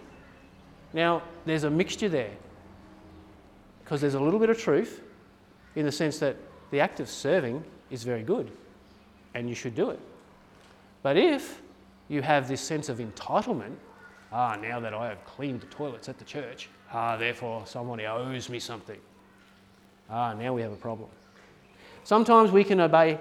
Now, 0.91 1.21
there's 1.45 1.63
a 1.63 1.69
mixture 1.69 2.09
there 2.09 2.31
because 3.83 4.01
there's 4.01 4.15
a 4.15 4.19
little 4.19 4.39
bit 4.39 4.49
of 4.49 4.57
truth 4.57 5.03
in 5.75 5.85
the 5.85 5.91
sense 5.91 6.17
that 6.17 6.35
the 6.71 6.79
act 6.79 6.99
of 6.99 7.07
serving 7.07 7.63
is 7.91 8.01
very 8.01 8.23
good 8.23 8.49
and 9.35 9.47
you 9.47 9.53
should 9.53 9.75
do 9.75 9.91
it. 9.91 9.99
But 11.03 11.15
if 11.15 11.61
you 12.07 12.23
have 12.23 12.47
this 12.47 12.61
sense 12.61 12.89
of 12.89 12.97
entitlement, 12.97 13.75
ah, 14.31 14.57
now 14.59 14.79
that 14.79 14.95
I 14.95 15.09
have 15.09 15.23
cleaned 15.25 15.61
the 15.61 15.67
toilets 15.67 16.09
at 16.09 16.17
the 16.17 16.25
church, 16.25 16.69
ah, 16.91 17.17
therefore 17.17 17.67
somebody 17.67 18.07
owes 18.07 18.49
me 18.49 18.59
something. 18.59 18.99
Ah, 20.09 20.33
now 20.33 20.55
we 20.55 20.63
have 20.63 20.71
a 20.71 20.77
problem. 20.77 21.09
Sometimes 22.03 22.51
we 22.51 22.63
can 22.63 22.79
obey 22.79 23.17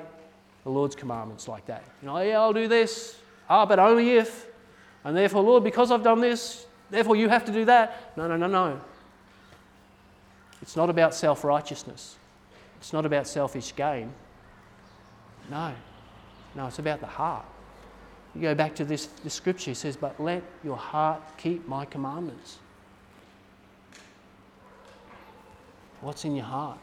the 0.65 0.71
Lord's 0.71 0.95
commandments 0.95 1.49
like 1.49 1.67
that. 1.67 1.85
You 2.03 2.09
know, 2.09 2.21
yeah, 2.21 2.41
I'll 2.41 2.53
do 2.53 2.69
this, 2.69 3.19
ah, 3.49 3.67
but 3.67 3.79
only 3.79 4.11
if. 4.17 4.47
And 5.05 5.17
therefore, 5.17 5.43
Lord, 5.43 5.65
because 5.65 5.91
I've 5.91 6.03
done 6.03 6.21
this, 6.21 6.67
therefore 6.91 7.17
you 7.17 7.29
have 7.29 7.45
to 7.47 7.53
do 7.53 7.65
that. 7.67 8.17
No, 8.17 8.29
no, 8.29 8.37
no, 8.37 8.47
no. 8.47 8.81
It's 10.63 10.77
not 10.77 10.91
about 10.91 11.15
self 11.15 11.45
righteousness, 11.45 12.17
it's 12.79 12.93
not 12.93 13.07
about 13.07 13.27
selfish 13.27 13.75
gain. 13.75 14.13
No, 15.51 15.73
no, 16.55 16.67
it's 16.67 16.79
about 16.79 17.01
the 17.01 17.07
heart. 17.07 17.45
You 18.35 18.43
go 18.43 18.55
back 18.55 18.77
to 18.77 18.85
this, 18.85 19.07
this 19.25 19.35
scripture, 19.35 19.73
it 19.73 19.77
says, 19.77 19.97
But 19.97 20.21
let 20.21 20.43
your 20.63 20.77
heart 20.77 21.21
keep 21.37 21.67
my 21.67 21.85
commandments. 21.85 22.59
What's 26.01 26.25
in 26.25 26.37
your 26.37 26.45
heart? 26.45 26.79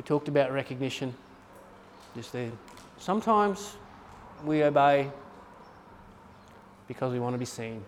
We 0.00 0.04
talked 0.04 0.28
about 0.28 0.50
recognition 0.50 1.14
just 2.16 2.32
there. 2.32 2.50
Sometimes 2.96 3.76
we 4.46 4.64
obey 4.64 5.10
because 6.88 7.12
we 7.12 7.20
want 7.20 7.34
to 7.34 7.38
be 7.38 7.44
seen. 7.44 7.84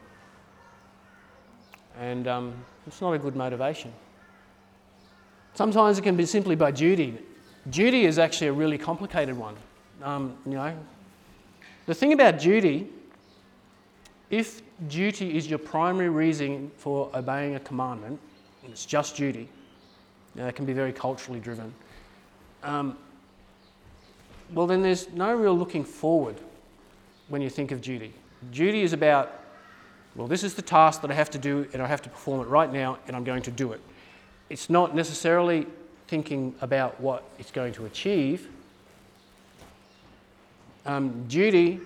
And 1.98 2.28
um, 2.28 2.64
it's 2.86 3.00
not 3.00 3.14
a 3.14 3.18
good 3.18 3.34
motivation. 3.34 3.94
Sometimes 5.54 5.98
it 5.98 6.02
can 6.02 6.14
be 6.14 6.26
simply 6.26 6.54
by 6.54 6.70
duty. 6.70 7.16
Duty 7.70 8.04
is 8.04 8.18
actually 8.18 8.48
a 8.48 8.52
really 8.52 8.76
complicated 8.76 9.34
one. 9.34 9.56
Um, 10.02 10.36
you 10.44 10.52
know, 10.52 10.76
the 11.86 11.94
thing 11.94 12.12
about 12.12 12.38
duty, 12.38 12.90
if 14.28 14.60
duty 14.86 15.34
is 15.34 15.48
your 15.48 15.58
primary 15.58 16.10
reason 16.10 16.70
for 16.76 17.10
obeying 17.14 17.54
a 17.54 17.60
commandment, 17.60 18.20
and 18.64 18.70
it's 18.70 18.84
just 18.84 19.16
duty, 19.16 19.48
now 20.34 20.46
it 20.46 20.54
can 20.54 20.66
be 20.66 20.74
very 20.74 20.92
culturally 20.92 21.40
driven 21.40 21.72
um, 22.62 22.96
well, 24.52 24.66
then 24.66 24.82
there's 24.82 25.10
no 25.12 25.34
real 25.34 25.56
looking 25.56 25.84
forward 25.84 26.36
when 27.28 27.40
you 27.40 27.48
think 27.48 27.72
of 27.72 27.80
duty. 27.80 28.12
Duty 28.50 28.82
is 28.82 28.92
about, 28.92 29.40
well, 30.14 30.26
this 30.26 30.42
is 30.42 30.54
the 30.54 30.62
task 30.62 31.00
that 31.02 31.10
I 31.10 31.14
have 31.14 31.30
to 31.30 31.38
do, 31.38 31.66
and 31.72 31.82
I 31.82 31.86
have 31.86 32.02
to 32.02 32.10
perform 32.10 32.40
it 32.40 32.48
right 32.48 32.70
now, 32.70 32.98
and 33.06 33.16
I'm 33.16 33.24
going 33.24 33.42
to 33.42 33.50
do 33.50 33.72
it. 33.72 33.80
It's 34.50 34.68
not 34.68 34.94
necessarily 34.94 35.66
thinking 36.08 36.54
about 36.60 37.00
what 37.00 37.24
it's 37.38 37.50
going 37.50 37.72
to 37.74 37.86
achieve. 37.86 38.48
Um, 40.84 41.24
duty 41.28 41.80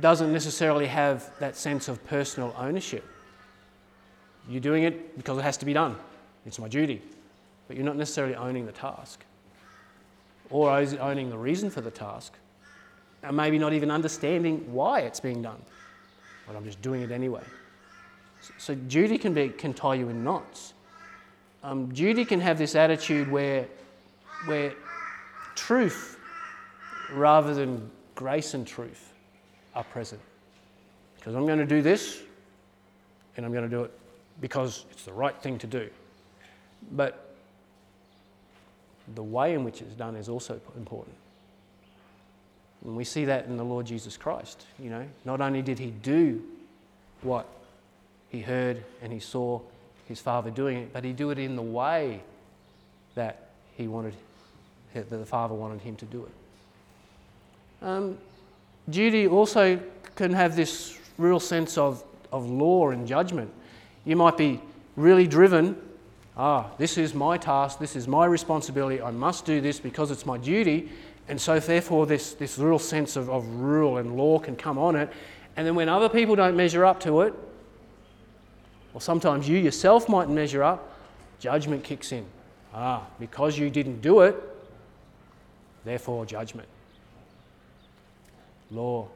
doesn't 0.00 0.32
necessarily 0.32 0.86
have 0.86 1.30
that 1.38 1.56
sense 1.56 1.88
of 1.88 2.04
personal 2.06 2.54
ownership. 2.58 3.04
You're 4.48 4.60
doing 4.60 4.82
it 4.82 5.16
because 5.16 5.38
it 5.38 5.42
has 5.42 5.56
to 5.58 5.66
be 5.66 5.72
done. 5.72 5.96
It's 6.44 6.58
my 6.58 6.68
duty. 6.68 7.00
But 7.68 7.76
you're 7.76 7.86
not 7.86 7.96
necessarily 7.96 8.34
owning 8.34 8.66
the 8.66 8.72
task 8.72 9.24
or 10.52 10.70
owning 10.70 11.30
the 11.30 11.38
reason 11.38 11.70
for 11.70 11.80
the 11.80 11.90
task, 11.90 12.34
and 13.22 13.36
maybe 13.36 13.58
not 13.58 13.72
even 13.72 13.90
understanding 13.90 14.72
why 14.72 15.00
it's 15.00 15.18
being 15.18 15.42
done. 15.42 15.60
But 16.46 16.56
I'm 16.56 16.64
just 16.64 16.80
doing 16.82 17.02
it 17.02 17.10
anyway. 17.10 17.42
So 18.58 18.74
duty 18.74 19.18
can, 19.18 19.34
be, 19.34 19.48
can 19.48 19.72
tie 19.72 19.94
you 19.94 20.08
in 20.08 20.22
knots. 20.22 20.74
Um, 21.62 21.92
duty 21.92 22.24
can 22.24 22.40
have 22.40 22.58
this 22.58 22.74
attitude 22.74 23.30
where, 23.30 23.66
where 24.46 24.72
truth 25.54 26.18
rather 27.12 27.54
than 27.54 27.90
grace 28.14 28.54
and 28.54 28.66
truth 28.66 29.12
are 29.74 29.84
present. 29.84 30.20
Because 31.16 31.34
I'm 31.34 31.46
going 31.46 31.60
to 31.60 31.66
do 31.66 31.82
this, 31.82 32.20
and 33.36 33.46
I'm 33.46 33.52
going 33.52 33.68
to 33.68 33.74
do 33.74 33.84
it 33.84 33.92
because 34.40 34.84
it's 34.90 35.04
the 35.04 35.12
right 35.12 35.36
thing 35.40 35.58
to 35.60 35.66
do. 35.66 35.88
But 36.90 37.21
the 39.14 39.22
way 39.22 39.54
in 39.54 39.64
which 39.64 39.80
it's 39.80 39.94
done 39.94 40.16
is 40.16 40.28
also 40.28 40.60
important. 40.76 41.16
And 42.84 42.96
we 42.96 43.04
see 43.04 43.24
that 43.26 43.46
in 43.46 43.56
the 43.56 43.64
Lord 43.64 43.86
Jesus 43.86 44.16
Christ. 44.16 44.66
You 44.78 44.90
know, 44.90 45.06
not 45.24 45.40
only 45.40 45.62
did 45.62 45.78
he 45.78 45.90
do 45.90 46.42
what 47.22 47.46
he 48.30 48.40
heard 48.40 48.82
and 49.00 49.12
he 49.12 49.20
saw 49.20 49.60
his 50.08 50.20
father 50.20 50.50
doing 50.50 50.78
it, 50.78 50.92
but 50.92 51.04
he 51.04 51.12
do 51.12 51.30
it 51.30 51.38
in 51.38 51.56
the 51.56 51.62
way 51.62 52.22
that 53.14 53.50
he 53.76 53.86
wanted, 53.86 54.14
that 54.94 55.10
the 55.10 55.26
father 55.26 55.54
wanted 55.54 55.80
him 55.80 55.96
to 55.96 56.04
do 56.06 56.24
it. 56.24 57.86
Um, 57.86 58.18
duty 58.88 59.26
also 59.26 59.78
can 60.14 60.32
have 60.32 60.56
this 60.56 60.98
real 61.18 61.40
sense 61.40 61.78
of, 61.78 62.02
of 62.32 62.48
law 62.48 62.90
and 62.90 63.06
judgment. 63.06 63.52
You 64.04 64.16
might 64.16 64.36
be 64.36 64.60
really 64.96 65.26
driven 65.26 65.76
ah, 66.36 66.70
this 66.78 66.98
is 66.98 67.14
my 67.14 67.36
task, 67.36 67.78
this 67.78 67.96
is 67.96 68.08
my 68.08 68.26
responsibility, 68.26 69.00
I 69.00 69.10
must 69.10 69.44
do 69.44 69.60
this 69.60 69.80
because 69.80 70.10
it's 70.10 70.26
my 70.26 70.38
duty. 70.38 70.90
And 71.28 71.40
so, 71.40 71.58
therefore, 71.60 72.06
this, 72.06 72.34
this 72.34 72.58
real 72.58 72.78
sense 72.78 73.16
of, 73.16 73.30
of 73.30 73.46
rule 73.46 73.98
and 73.98 74.16
law 74.16 74.38
can 74.38 74.56
come 74.56 74.76
on 74.76 74.96
it. 74.96 75.12
And 75.56 75.66
then, 75.66 75.74
when 75.74 75.88
other 75.88 76.08
people 76.08 76.34
don't 76.34 76.56
measure 76.56 76.84
up 76.84 76.98
to 77.00 77.20
it, 77.22 77.34
or 78.92 79.00
sometimes 79.00 79.48
you 79.48 79.58
yourself 79.58 80.08
might 80.08 80.28
measure 80.28 80.62
up, 80.62 80.98
judgment 81.38 81.84
kicks 81.84 82.12
in. 82.12 82.26
Ah, 82.74 83.06
because 83.20 83.58
you 83.58 83.70
didn't 83.70 84.00
do 84.00 84.20
it, 84.20 84.36
therefore 85.84 86.26
judgment. 86.26 86.68
Law, 88.70 89.08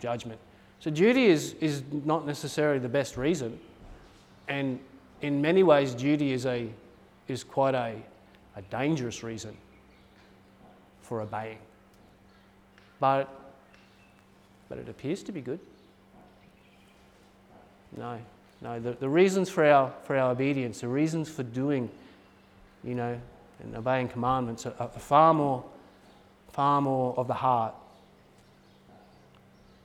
judgment. 0.00 0.40
So 0.80 0.90
duty 0.90 1.26
is, 1.26 1.54
is 1.54 1.82
not 2.04 2.26
necessarily 2.26 2.78
the 2.78 2.88
best 2.88 3.16
reason. 3.16 3.58
And 4.48 4.78
in 5.22 5.40
many 5.40 5.62
ways, 5.62 5.94
duty 5.94 6.32
is, 6.32 6.46
a, 6.46 6.68
is 7.28 7.42
quite 7.44 7.74
a, 7.74 7.96
a 8.56 8.62
dangerous 8.62 9.22
reason 9.22 9.56
for 11.02 11.20
obeying. 11.20 11.58
But, 13.00 13.28
but 14.68 14.78
it 14.78 14.88
appears 14.88 15.22
to 15.24 15.32
be 15.32 15.40
good. 15.40 15.60
No, 17.96 18.18
no. 18.60 18.80
The, 18.80 18.92
the 18.92 19.08
reasons 19.08 19.48
for 19.48 19.64
our, 19.64 19.92
for 20.04 20.16
our 20.16 20.32
obedience, 20.32 20.80
the 20.80 20.88
reasons 20.88 21.28
for 21.28 21.42
doing, 21.42 21.90
you 22.84 22.94
know, 22.94 23.18
and 23.62 23.76
obeying 23.76 24.08
commandments 24.08 24.66
are, 24.66 24.74
are 24.78 24.88
far 24.88 25.32
more, 25.32 25.64
far 26.52 26.80
more 26.80 27.14
of 27.16 27.26
the 27.26 27.34
heart. 27.34 27.74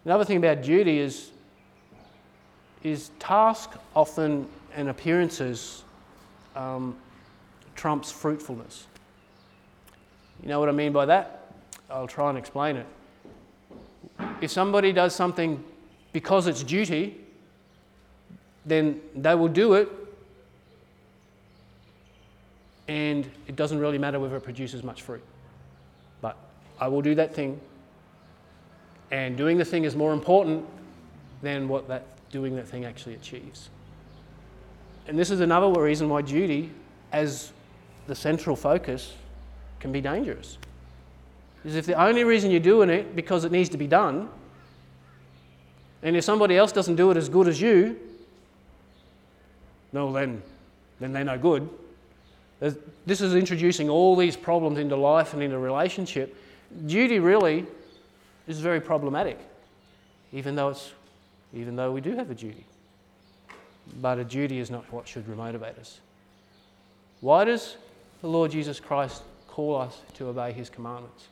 Another 0.03 0.25
thing 0.25 0.37
about 0.37 0.63
duty 0.63 0.99
is, 0.99 1.29
is 2.83 3.11
task 3.19 3.71
often 3.95 4.47
and 4.75 4.89
appearances 4.89 5.83
um, 6.55 6.95
trumps 7.75 8.11
fruitfulness. 8.11 8.87
You 10.41 10.49
know 10.49 10.59
what 10.59 10.69
I 10.69 10.71
mean 10.71 10.91
by 10.91 11.05
that? 11.05 11.53
I'll 11.89 12.07
try 12.07 12.29
and 12.29 12.37
explain 12.37 12.77
it. 12.77 12.85
If 14.41 14.49
somebody 14.49 14.91
does 14.91 15.13
something 15.13 15.63
because 16.13 16.47
it's 16.47 16.63
duty, 16.63 17.17
then 18.65 19.01
they 19.15 19.35
will 19.35 19.47
do 19.47 19.73
it, 19.73 19.89
and 22.87 23.29
it 23.47 23.55
doesn't 23.55 23.79
really 23.79 23.97
matter 23.97 24.19
whether 24.19 24.35
it 24.35 24.43
produces 24.43 24.83
much 24.83 25.01
fruit. 25.01 25.23
But 26.21 26.37
I 26.79 26.87
will 26.87 27.01
do 27.01 27.15
that 27.15 27.33
thing, 27.33 27.59
and 29.11 29.37
doing 29.37 29.57
the 29.57 29.65
thing 29.65 29.83
is 29.83 29.95
more 29.95 30.13
important 30.13 30.65
than 31.41 31.67
what 31.67 31.87
that 31.87 32.05
doing 32.31 32.55
that 32.55 32.67
thing 32.67 32.85
actually 32.85 33.15
achieves. 33.15 33.69
And 35.07 35.17
this 35.17 35.29
is 35.31 35.39
another 35.41 35.81
reason 35.81 36.09
why 36.09 36.21
duty, 36.21 36.71
as 37.11 37.51
the 38.07 38.15
central 38.15 38.55
focus, 38.55 39.13
can 39.79 39.91
be 39.91 40.01
dangerous. 40.01 40.57
Is 41.65 41.75
if 41.75 41.85
the 41.85 42.01
only 42.01 42.23
reason 42.23 42.49
you're 42.49 42.59
doing 42.59 42.89
it 42.89 43.15
because 43.15 43.45
it 43.45 43.51
needs 43.51 43.69
to 43.69 43.77
be 43.77 43.87
done, 43.87 44.29
and 46.03 46.15
if 46.15 46.23
somebody 46.23 46.57
else 46.57 46.71
doesn't 46.71 46.95
do 46.95 47.11
it 47.11 47.17
as 47.17 47.29
good 47.29 47.47
as 47.47 47.61
you, 47.61 47.99
no, 49.93 50.11
then, 50.11 50.41
then 50.99 51.13
they're 51.13 51.23
no 51.23 51.37
good. 51.37 51.69
This 53.05 53.21
is 53.21 53.35
introducing 53.35 53.89
all 53.89 54.15
these 54.15 54.37
problems 54.37 54.77
into 54.77 54.95
life 54.95 55.33
and 55.33 55.43
into 55.43 55.57
relationship. 55.57 56.35
Duty 56.85 57.19
really 57.19 57.65
is 58.47 58.59
very 58.59 58.79
problematic, 58.79 59.39
even 60.31 60.55
though, 60.55 60.69
it's, 60.69 60.91
even 61.53 61.75
though 61.75 61.91
we 61.91 62.01
do 62.01 62.15
have 62.15 62.29
a 62.31 62.35
duty. 62.35 62.65
But 64.01 64.19
a 64.19 64.23
duty 64.23 64.59
is 64.59 64.69
not 64.69 64.91
what 64.91 65.07
should 65.07 65.27
motivate 65.27 65.77
us. 65.77 65.99
Why 67.19 67.45
does 67.45 67.77
the 68.21 68.27
Lord 68.27 68.51
Jesus 68.51 68.79
Christ 68.79 69.23
call 69.47 69.75
us 69.75 70.01
to 70.15 70.27
obey 70.27 70.51
his 70.53 70.69
commandments? 70.69 71.27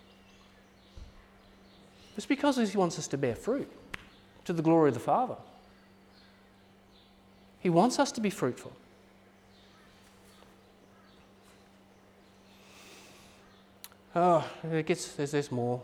It's 2.18 2.26
because 2.26 2.58
he 2.58 2.78
wants 2.78 3.00
us 3.00 3.08
to 3.08 3.18
bear 3.18 3.36
fruit 3.36 3.72
to 4.46 4.54
the 4.54 4.62
glory 4.62 4.90
of 4.90 4.94
the 4.94 5.00
Father. 5.00 5.36
He 7.60 7.70
wants 7.70 8.00
us 8.00 8.12
to 8.14 8.22
be 8.22 8.30
fruitful. 8.30 8.74
Oh, 14.16 14.46
it 14.72 14.86
gets, 14.86 15.14
there's, 15.14 15.32
there's 15.32 15.52
more. 15.52 15.82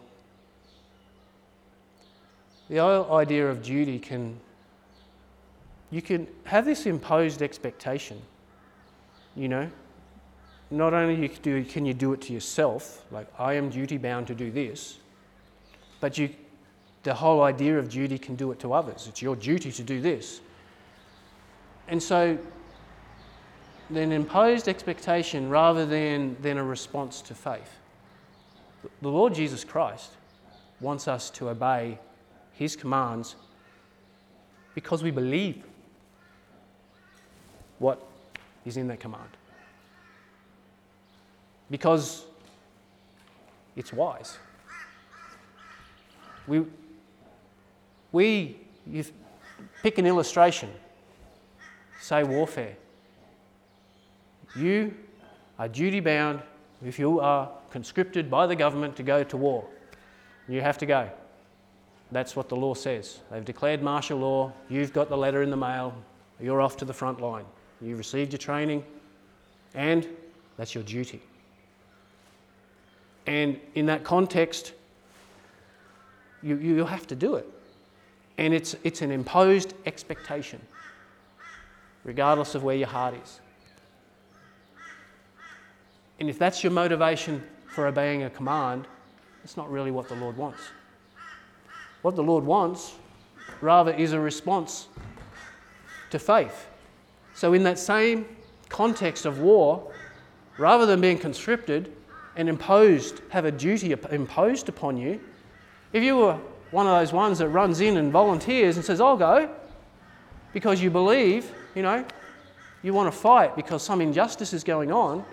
The 2.69 2.79
idea 2.79 3.47
of 3.47 3.61
duty 3.61 3.99
can, 3.99 4.39
you 5.91 6.01
can 6.01 6.27
have 6.45 6.65
this 6.65 6.85
imposed 6.85 7.41
expectation, 7.41 8.21
you 9.35 9.47
know. 9.47 9.69
Not 10.71 10.93
only 10.93 11.29
can 11.29 11.85
you 11.85 11.93
do 11.93 12.13
it 12.13 12.21
to 12.21 12.33
yourself, 12.33 13.05
like 13.11 13.27
I 13.39 13.53
am 13.53 13.69
duty 13.69 13.97
bound 13.97 14.25
to 14.27 14.35
do 14.35 14.49
this, 14.49 14.97
but 15.99 16.17
you, 16.17 16.29
the 17.03 17.13
whole 17.13 17.43
idea 17.43 17.77
of 17.77 17.89
duty 17.89 18.17
can 18.17 18.35
do 18.35 18.51
it 18.51 18.59
to 18.61 18.73
others. 18.73 19.05
It's 19.07 19.21
your 19.21 19.35
duty 19.35 19.71
to 19.71 19.83
do 19.83 20.01
this. 20.01 20.41
And 21.87 22.01
so, 22.01 22.37
an 23.89 24.11
imposed 24.11 24.67
expectation 24.67 25.49
rather 25.49 25.85
than, 25.85 26.35
than 26.41 26.57
a 26.57 26.63
response 26.63 27.21
to 27.21 27.35
faith. 27.35 27.77
The 29.03 29.09
Lord 29.09 29.35
Jesus 29.35 29.63
Christ 29.63 30.11
wants 30.79 31.07
us 31.07 31.29
to 31.31 31.49
obey 31.49 31.99
His 32.57 32.75
commands 32.75 33.35
because 34.73 35.03
we 35.03 35.11
believe 35.11 35.63
what 37.79 38.05
is 38.65 38.77
in 38.77 38.87
that 38.87 38.99
command. 38.99 39.29
Because 41.69 42.25
it's 43.75 43.91
wise. 43.91 44.37
We, 46.47 46.63
we 48.11 48.57
pick 49.81 49.97
an 49.97 50.05
illustration 50.05 50.69
say 52.05 52.23
warfare. 52.23 52.75
You 54.55 54.93
are 55.57 55.67
duty 55.67 55.99
bound 55.99 56.41
if 56.85 56.99
you 56.99 57.19
are 57.19 57.49
conscripted 57.71 58.29
by 58.29 58.45
the 58.45 58.55
government 58.55 58.95
to 58.97 59.03
go 59.03 59.23
to 59.23 59.37
war. 59.37 59.65
You 60.47 60.61
have 60.61 60.77
to 60.79 60.85
go. 60.85 61.09
That's 62.11 62.35
what 62.35 62.49
the 62.49 62.55
law 62.55 62.73
says. 62.73 63.19
They've 63.31 63.43
declared 63.43 63.81
martial 63.81 64.19
law. 64.19 64.53
You've 64.69 64.93
got 64.93 65.09
the 65.09 65.17
letter 65.17 65.41
in 65.41 65.49
the 65.49 65.57
mail. 65.57 65.93
You're 66.39 66.61
off 66.61 66.77
to 66.77 66.85
the 66.85 66.93
front 66.93 67.19
line. 67.19 67.45
You've 67.81 67.97
received 67.97 68.31
your 68.31 68.39
training, 68.39 68.83
and 69.73 70.07
that's 70.57 70.73
your 70.73 70.83
duty. 70.83 71.21
And 73.27 73.59
in 73.73 73.87
that 73.87 74.03
context, 74.03 74.73
you, 76.43 76.57
you 76.57 76.85
have 76.85 77.07
to 77.07 77.15
do 77.15 77.35
it. 77.35 77.47
And 78.37 78.53
it's, 78.53 78.75
it's 78.83 79.01
an 79.01 79.11
imposed 79.11 79.73
expectation 79.85 80.61
regardless 82.03 82.55
of 82.55 82.63
where 82.63 82.75
your 82.75 82.87
heart 82.87 83.15
is. 83.21 83.41
And 86.19 86.29
if 86.29 86.39
that's 86.39 86.63
your 86.63 86.71
motivation 86.71 87.43
for 87.67 87.87
obeying 87.87 88.23
a 88.23 88.29
command, 88.29 88.87
it's 89.43 89.57
not 89.57 89.69
really 89.69 89.91
what 89.91 90.07
the 90.07 90.15
Lord 90.15 90.37
wants. 90.37 90.61
What 92.05 92.15
the 92.15 92.21
Lord 92.21 92.43
wants, 92.43 92.93
rather, 93.61 93.91
is 93.91 94.13
a 94.13 94.19
response 94.19 94.89
to 96.11 96.19
faith. 96.19 96.67
So, 97.33 97.53
in 97.53 97.63
that 97.63 97.79
same 97.79 98.27
context 98.69 99.25
of 99.25 99.39
war, 99.39 99.91
rather 100.59 100.85
than 100.85 101.01
being 101.01 101.17
conscripted 101.17 101.91
and 102.35 102.47
imposed, 102.47 103.21
have 103.29 103.45
a 103.45 103.51
duty 103.51 103.91
imposed 104.11 104.69
upon 104.69 104.97
you, 104.97 105.19
if 105.93 106.03
you 106.03 106.15
were 106.15 106.37
one 106.69 106.85
of 106.85 106.95
those 106.95 107.11
ones 107.11 107.39
that 107.39 107.49
runs 107.49 107.81
in 107.81 107.97
and 107.97 108.11
volunteers 108.11 108.75
and 108.75 108.85
says, 108.85 109.01
I'll 109.01 109.17
go, 109.17 109.49
because 110.53 110.83
you 110.83 110.91
believe 110.91 111.51
you 111.73 111.81
know, 111.81 112.05
you 112.83 112.93
want 112.93 113.11
to 113.11 113.19
fight 113.19 113.55
because 113.55 113.81
some 113.81 113.99
injustice 113.99 114.53
is 114.53 114.63
going 114.63 114.91
on, 114.91 115.25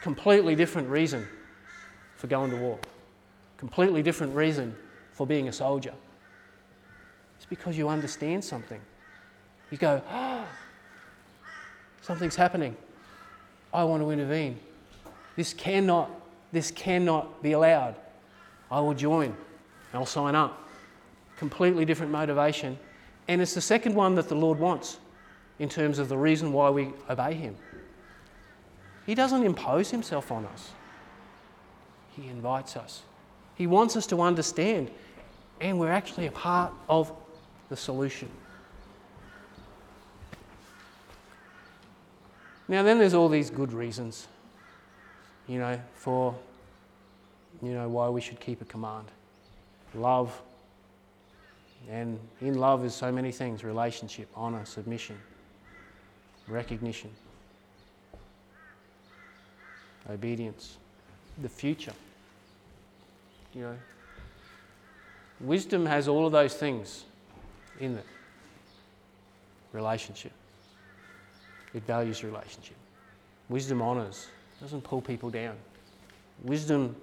completely 0.00 0.54
different 0.54 0.88
reason 0.88 1.28
for 2.16 2.28
going 2.28 2.50
to 2.50 2.56
war. 2.56 2.78
Completely 3.58 4.02
different 4.02 4.34
reason 4.34 4.74
for 5.16 5.26
being 5.26 5.48
a 5.48 5.52
soldier. 5.52 5.92
It's 7.36 7.46
because 7.46 7.76
you 7.76 7.88
understand 7.88 8.44
something. 8.44 8.80
You 9.72 9.78
go, 9.78 10.00
oh, 10.08 10.46
something's 12.02 12.36
happening. 12.36 12.76
I 13.74 13.82
want 13.82 14.02
to 14.02 14.10
intervene. 14.10 14.60
This 15.34 15.52
cannot, 15.52 16.10
this 16.52 16.70
cannot 16.70 17.42
be 17.42 17.52
allowed. 17.52 17.96
I 18.70 18.78
will 18.78 18.94
join. 18.94 19.36
I'll 19.92 20.06
sign 20.06 20.36
up. 20.36 20.68
Completely 21.36 21.84
different 21.84 22.12
motivation 22.12 22.78
and 23.28 23.42
it's 23.42 23.54
the 23.54 23.60
second 23.60 23.94
one 23.94 24.14
that 24.14 24.28
the 24.28 24.34
Lord 24.34 24.58
wants 24.58 24.98
in 25.58 25.68
terms 25.68 25.98
of 25.98 26.08
the 26.08 26.16
reason 26.16 26.52
why 26.52 26.70
we 26.70 26.90
obey 27.10 27.34
Him. 27.34 27.56
He 29.04 29.14
doesn't 29.14 29.44
impose 29.44 29.90
Himself 29.90 30.30
on 30.30 30.44
us, 30.46 30.70
He 32.14 32.28
invites 32.28 32.76
us. 32.76 33.02
He 33.54 33.66
wants 33.66 33.96
us 33.96 34.06
to 34.08 34.20
understand, 34.20 34.90
and 35.60 35.78
we're 35.78 35.90
actually 35.90 36.26
a 36.26 36.32
part 36.32 36.72
of 36.88 37.12
the 37.68 37.76
solution. 37.76 38.28
Now, 42.68 42.82
then 42.82 42.98
there's 42.98 43.14
all 43.14 43.28
these 43.28 43.48
good 43.48 43.72
reasons, 43.72 44.26
you 45.46 45.58
know, 45.58 45.80
for, 45.94 46.34
you 47.62 47.72
know, 47.72 47.88
why 47.88 48.08
we 48.08 48.20
should 48.20 48.40
keep 48.40 48.60
a 48.60 48.64
command. 48.64 49.06
Love, 49.94 50.42
and 51.88 52.18
in 52.40 52.54
love 52.54 52.84
is 52.84 52.94
so 52.94 53.12
many 53.12 53.30
things 53.30 53.62
relationship, 53.62 54.28
honour, 54.36 54.64
submission, 54.64 55.16
recognition. 56.48 57.10
obedience, 60.10 60.78
the 61.42 61.48
future. 61.48 61.92
You 63.54 63.62
know, 63.62 63.76
wisdom 65.40 65.86
has 65.86 66.08
all 66.08 66.26
of 66.26 66.32
those 66.32 66.54
things 66.54 67.04
in 67.80 67.96
it. 67.96 68.06
Relationship. 69.72 70.32
It 71.74 71.82
values 71.84 72.24
relationship. 72.24 72.76
Wisdom 73.48 73.82
honors, 73.82 74.28
doesn't 74.60 74.82
pull 74.82 75.00
people 75.00 75.30
down. 75.30 75.54
Wisdom 76.42 76.96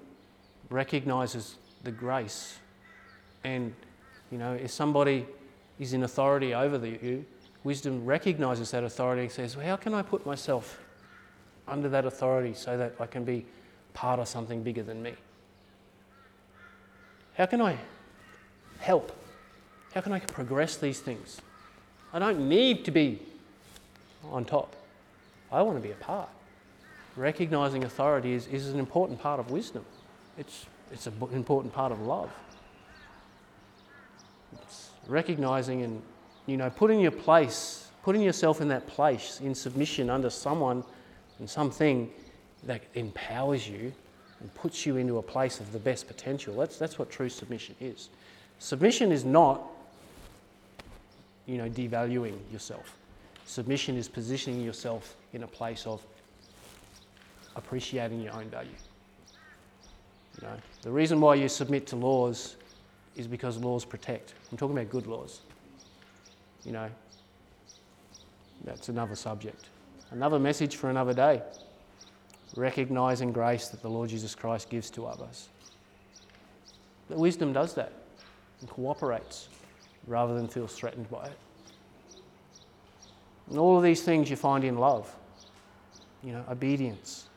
recognizes 0.69 1.55
the 1.83 1.91
grace. 1.91 2.57
And, 3.43 3.73
you 4.31 4.37
know, 4.37 4.53
if 4.53 4.71
somebody 4.71 5.25
is 5.79 5.93
in 5.93 6.03
authority 6.03 6.53
over 6.53 6.77
the, 6.77 6.89
you, 6.89 7.25
wisdom 7.63 8.05
recognizes 8.05 8.71
that 8.71 8.83
authority 8.83 9.23
and 9.23 9.31
says, 9.31 9.55
well, 9.55 9.65
how 9.65 9.75
can 9.75 9.93
I 9.93 10.01
put 10.01 10.25
myself 10.25 10.79
under 11.67 11.89
that 11.89 12.05
authority 12.05 12.53
so 12.53 12.77
that 12.77 12.95
I 12.99 13.05
can 13.05 13.23
be 13.23 13.45
part 13.93 14.19
of 14.19 14.27
something 14.27 14.63
bigger 14.63 14.83
than 14.83 15.01
me? 15.01 15.13
How 17.35 17.45
can 17.45 17.61
I 17.61 17.77
help? 18.83 19.13
How 19.93 20.01
can 20.01 20.11
I 20.11 20.19
progress 20.19 20.75
these 20.75 20.99
things? 20.99 21.39
I 22.11 22.19
don't 22.19 22.49
need 22.49 22.83
to 22.85 22.91
be 22.91 23.19
on 24.29 24.43
top. 24.43 24.75
I 25.51 25.61
want 25.61 25.77
to 25.77 25.81
be 25.81 25.91
a 25.91 25.95
part. 25.95 26.29
Recognizing 27.15 27.85
authority 27.85 28.33
is, 28.33 28.47
is 28.47 28.67
an 28.69 28.79
important 28.79 29.21
part 29.21 29.39
of 29.39 29.51
wisdom. 29.51 29.85
It's, 30.37 30.65
it's 30.91 31.07
an 31.07 31.13
important 31.31 31.73
part 31.73 31.91
of 31.91 32.01
love. 32.01 32.29
It's 34.61 34.89
recognizing 35.07 35.83
and 35.83 36.01
you 36.45 36.57
know 36.57 36.69
putting 36.69 36.99
your 36.99 37.11
place, 37.11 37.87
putting 38.03 38.21
yourself 38.21 38.59
in 38.59 38.67
that 38.67 38.85
place 38.85 39.39
in 39.41 39.55
submission 39.55 40.09
under 40.09 40.29
someone 40.29 40.83
and 41.39 41.49
something 41.49 42.11
that 42.63 42.81
empowers 42.95 43.67
you 43.67 43.93
and 44.41 44.53
puts 44.55 44.85
you 44.85 44.97
into 44.97 45.19
a 45.19 45.21
place 45.21 45.59
of 45.59 45.71
the 45.71 45.79
best 45.79 46.07
potential. 46.07 46.55
That's, 46.55 46.77
that's 46.77 46.99
what 46.99 47.09
true 47.09 47.29
submission 47.29 47.75
is. 47.79 48.09
Submission 48.59 49.11
is 49.11 49.25
not, 49.25 49.61
you 51.45 51.57
know, 51.57 51.69
devaluing 51.69 52.37
yourself. 52.51 52.97
Submission 53.45 53.97
is 53.97 54.07
positioning 54.07 54.61
yourself 54.61 55.15
in 55.33 55.43
a 55.43 55.47
place 55.47 55.85
of 55.85 56.01
appreciating 57.55 58.21
your 58.21 58.33
own 58.33 58.45
value. 58.45 58.69
You 60.41 60.47
know, 60.47 60.55
the 60.81 60.91
reason 60.91 61.19
why 61.19 61.35
you 61.35 61.49
submit 61.49 61.85
to 61.87 61.95
laws 61.95 62.55
is 63.15 63.27
because 63.27 63.57
laws 63.57 63.85
protect. 63.85 64.33
I'm 64.51 64.57
talking 64.57 64.77
about 64.77 64.89
good 64.89 65.07
laws. 65.07 65.41
You 66.63 66.71
know, 66.71 66.89
that's 68.63 68.89
another 68.89 69.15
subject. 69.15 69.65
Another 70.11 70.39
message 70.39 70.77
for 70.77 70.89
another 70.89 71.13
day. 71.13 71.41
Recognizing 72.55 73.31
grace 73.31 73.67
that 73.69 73.81
the 73.81 73.89
Lord 73.89 74.09
Jesus 74.09 74.35
Christ 74.35 74.69
gives 74.69 74.89
to 74.91 75.05
others. 75.05 75.49
The 77.09 77.17
wisdom 77.17 77.51
does 77.51 77.73
that 77.75 77.91
and 78.63 78.69
cooperates 78.69 79.49
rather 80.07 80.33
than 80.35 80.47
feels 80.47 80.73
threatened 80.73 81.09
by 81.09 81.25
it. 81.25 81.37
And 83.49 83.59
all 83.59 83.77
of 83.77 83.83
these 83.83 84.01
things 84.01 84.29
you 84.29 84.37
find 84.37 84.63
in 84.63 84.77
love. 84.77 85.13
You 86.23 86.31
know, 86.31 86.45
obedience. 86.49 87.27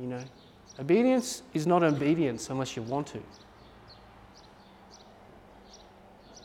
You 0.00 0.06
know, 0.06 0.20
obedience 0.80 1.42
is 1.52 1.66
not 1.66 1.82
obedience 1.82 2.48
unless 2.48 2.76
you 2.76 2.82
want 2.82 3.06
to. 3.08 3.22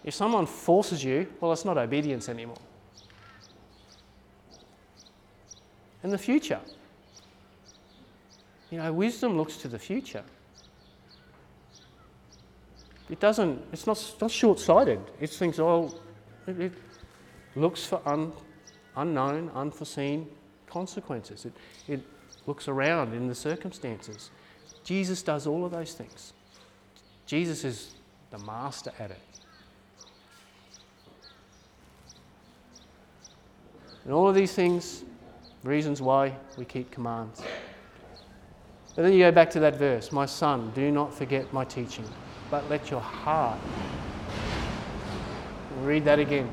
If 0.04 0.14
someone 0.14 0.46
forces 0.46 1.02
you, 1.02 1.28
well, 1.40 1.54
it's 1.54 1.64
not 1.64 1.78
obedience 1.78 2.28
anymore. 2.28 2.58
And 6.04 6.12
the 6.12 6.18
future. 6.18 6.60
You 8.70 8.80
know, 8.80 8.92
wisdom 8.92 9.38
looks 9.38 9.56
to 9.58 9.70
the 9.70 9.80
future. 9.80 10.24
It 13.10 13.20
doesn't, 13.20 13.64
it's 13.72 13.88
not, 13.88 14.16
not 14.22 14.32
short 14.32 14.60
sighted. 14.60 15.00
It 15.20 15.30
thinks, 15.32 15.60
oh, 15.60 15.94
it, 16.46 16.60
it 16.60 16.74
looks 17.56 17.86
for 17.86 18.02
un, 18.06 18.32
unknown, 18.96 19.50
unforeseen 19.56 20.28
consequences. 20.68 21.46
It, 21.46 21.54
it 21.88 22.02
looks 22.46 22.68
around 22.68 23.14
in 23.14 23.28
the 23.28 23.36
circumstances. 23.36 24.30
Jesus 24.84 25.22
does 25.24 25.48
all 25.48 25.66
of 25.66 25.72
those 25.72 25.94
things. 25.94 26.34
Jesus 27.26 27.64
is 27.64 27.96
the 28.32 28.40
master 28.40 28.92
at 29.00 29.12
it. 29.12 29.22
And 34.04 34.14
all 34.14 34.28
of 34.28 34.36
these 34.36 34.54
things, 34.54 35.04
reasons 35.64 36.02
why 36.02 36.36
we 36.58 36.66
keep 36.66 36.90
commands. 36.90 37.42
But 38.96 39.04
then 39.04 39.14
you 39.14 39.20
go 39.20 39.32
back 39.32 39.50
to 39.52 39.60
that 39.60 39.76
verse 39.76 40.12
My 40.12 40.26
son, 40.26 40.72
do 40.74 40.92
not 40.92 41.14
forget 41.14 41.52
my 41.54 41.64
teaching, 41.64 42.06
but 42.50 42.70
let 42.70 42.90
your 42.90 43.02
heart. 43.02 43.60
read 45.82 46.04
that 46.06 46.20
again. 46.20 46.50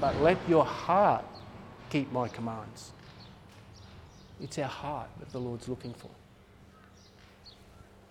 But 0.00 0.20
let 0.20 0.38
your 0.48 0.64
heart 0.64 1.24
keep 1.90 2.10
my 2.12 2.28
commands. 2.28 2.92
It's 4.40 4.58
our 4.58 4.64
heart 4.64 5.08
that 5.20 5.30
the 5.30 5.38
Lord's 5.38 5.68
looking 5.68 5.94
for. 5.94 6.10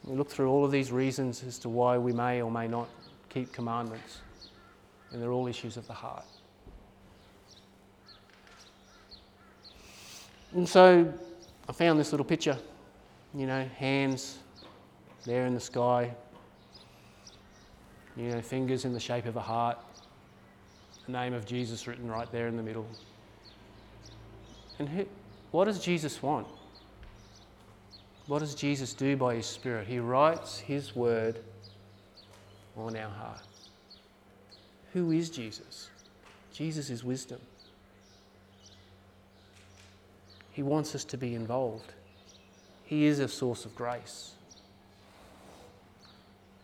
We 0.05 0.15
look 0.15 0.29
through 0.29 0.49
all 0.49 0.65
of 0.65 0.71
these 0.71 0.91
reasons 0.91 1.43
as 1.43 1.57
to 1.59 1.69
why 1.69 1.97
we 1.97 2.11
may 2.13 2.41
or 2.41 2.51
may 2.51 2.67
not 2.67 2.87
keep 3.29 3.51
commandments, 3.51 4.19
and 5.11 5.21
they're 5.21 5.31
all 5.31 5.47
issues 5.47 5.77
of 5.77 5.87
the 5.87 5.93
heart. 5.93 6.25
And 10.53 10.67
so 10.67 11.11
I 11.67 11.71
found 11.71 11.99
this 11.99 12.11
little 12.11 12.25
picture, 12.25 12.57
you 13.33 13.47
know, 13.47 13.65
hands 13.77 14.37
there 15.25 15.45
in 15.45 15.53
the 15.53 15.59
sky, 15.59 16.13
you 18.15 18.29
know, 18.29 18.41
fingers 18.41 18.85
in 18.85 18.93
the 18.93 18.99
shape 18.99 19.25
of 19.25 19.35
a 19.35 19.41
heart, 19.41 19.77
the 21.05 21.11
name 21.11 21.33
of 21.33 21.45
Jesus 21.45 21.87
written 21.87 22.09
right 22.09 22.31
there 22.31 22.47
in 22.47 22.57
the 22.57 22.63
middle. 22.63 22.85
And 24.79 24.87
who, 24.87 25.05
what 25.51 25.65
does 25.65 25.79
Jesus 25.79 26.21
want? 26.21 26.47
What 28.27 28.39
does 28.39 28.55
Jesus 28.55 28.93
do 28.93 29.17
by 29.17 29.35
His 29.35 29.45
Spirit? 29.45 29.87
He 29.87 29.99
writes 29.99 30.59
His 30.59 30.95
word 30.95 31.39
on 32.77 32.95
our 32.95 33.09
heart. 33.09 33.41
Who 34.93 35.11
is 35.11 35.29
Jesus? 35.29 35.89
Jesus 36.53 36.89
is 36.89 37.03
wisdom. 37.03 37.39
He 40.51 40.61
wants 40.61 40.93
us 40.93 41.03
to 41.05 41.17
be 41.17 41.33
involved. 41.33 41.93
He 42.85 43.05
is 43.05 43.19
a 43.19 43.27
source 43.27 43.65
of 43.65 43.75
grace. 43.75 44.33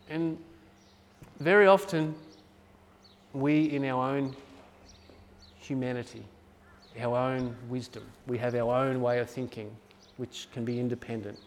And 0.08 0.38
very 1.40 1.66
often, 1.66 2.14
we, 3.32 3.64
in 3.64 3.84
our 3.84 4.14
own 4.14 4.36
humanity, 5.58 6.22
our 6.98 7.16
own 7.16 7.56
wisdom, 7.68 8.04
we 8.26 8.38
have 8.38 8.54
our 8.54 8.74
own 8.74 9.00
way 9.00 9.18
of 9.18 9.28
thinking, 9.28 9.74
which 10.16 10.48
can 10.52 10.64
be 10.64 10.78
independent. 10.78 11.38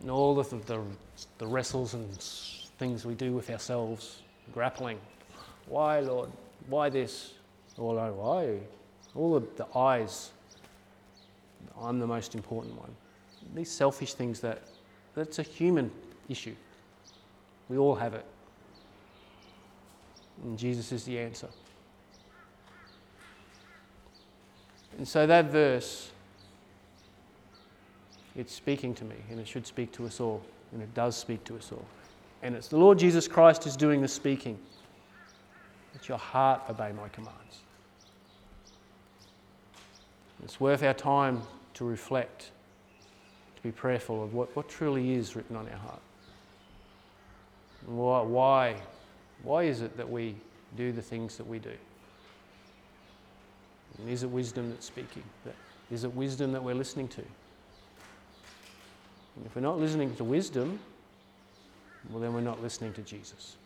And 0.00 0.10
all 0.10 0.34
the, 0.34 0.56
the, 0.56 0.80
the 1.38 1.46
wrestles 1.46 1.94
and 1.94 2.16
things 2.78 3.04
we 3.04 3.14
do 3.14 3.32
with 3.32 3.50
ourselves, 3.50 4.22
grappling. 4.52 4.98
Why, 5.66 6.00
Lord? 6.00 6.30
Why 6.68 6.88
this? 6.88 7.34
Or 7.76 7.98
oh, 7.98 8.12
why? 8.12 8.58
All 9.14 9.38
the, 9.38 9.46
the 9.56 9.66
eyes 9.76 10.30
I'm 11.80 11.98
the 11.98 12.06
most 12.06 12.34
important 12.34 12.78
one. 12.78 12.94
These 13.54 13.70
selfish 13.70 14.14
things 14.14 14.40
that 14.40 14.62
that's 15.14 15.38
a 15.38 15.42
human 15.42 15.90
issue. 16.28 16.54
We 17.70 17.78
all 17.78 17.94
have 17.94 18.14
it. 18.14 18.26
And 20.42 20.58
Jesus 20.58 20.90
is 20.90 21.04
the 21.04 21.18
answer. 21.18 21.48
And 24.98 25.06
so 25.06 25.26
that 25.26 25.46
verse, 25.46 26.10
it's 28.36 28.52
speaking 28.52 28.92
to 28.94 29.04
me, 29.04 29.14
and 29.30 29.38
it 29.38 29.46
should 29.46 29.66
speak 29.66 29.92
to 29.92 30.04
us 30.04 30.20
all, 30.20 30.42
and 30.72 30.82
it 30.82 30.92
does 30.94 31.16
speak 31.16 31.44
to 31.44 31.56
us 31.56 31.70
all. 31.72 31.86
And 32.42 32.56
it's 32.56 32.68
the 32.68 32.76
Lord 32.76 32.98
Jesus 32.98 33.28
Christ 33.28 33.64
who's 33.64 33.76
doing 33.76 34.02
the 34.02 34.08
speaking. 34.08 34.58
Let 35.94 36.08
your 36.08 36.18
heart 36.18 36.62
obey 36.68 36.92
my 36.92 37.08
commands. 37.10 37.60
It's 40.42 40.58
worth 40.58 40.82
our 40.82 40.94
time 40.94 41.42
to 41.74 41.84
reflect, 41.84 42.50
to 43.56 43.62
be 43.62 43.70
prayerful 43.70 44.24
of 44.24 44.34
what, 44.34 44.54
what 44.56 44.68
truly 44.68 45.14
is 45.14 45.36
written 45.36 45.54
on 45.54 45.68
our 45.68 45.78
heart. 45.78 46.00
Why, 47.90 48.76
why, 49.42 49.62
is 49.64 49.80
it 49.80 49.96
that 49.96 50.08
we 50.08 50.36
do 50.76 50.92
the 50.92 51.02
things 51.02 51.36
that 51.36 51.46
we 51.46 51.58
do? 51.58 51.72
And 53.98 54.08
is 54.08 54.22
it 54.22 54.30
wisdom 54.30 54.70
that's 54.70 54.86
speaking? 54.86 55.24
Is 55.90 56.04
it 56.04 56.14
wisdom 56.14 56.52
that 56.52 56.62
we're 56.62 56.76
listening 56.76 57.08
to? 57.08 57.20
And 59.36 59.44
if 59.44 59.56
we're 59.56 59.62
not 59.62 59.80
listening 59.80 60.14
to 60.16 60.24
wisdom, 60.24 60.78
well, 62.10 62.20
then 62.20 62.32
we're 62.32 62.40
not 62.40 62.62
listening 62.62 62.92
to 62.92 63.02
Jesus. 63.02 63.56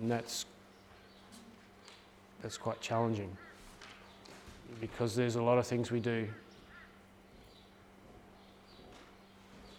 And 0.00 0.10
that's, 0.10 0.46
that's 2.42 2.56
quite 2.56 2.80
challenging. 2.80 3.36
because 4.80 5.14
there's 5.14 5.36
a 5.36 5.42
lot 5.42 5.58
of 5.58 5.66
things 5.66 5.92
we 5.92 6.00
do 6.00 6.26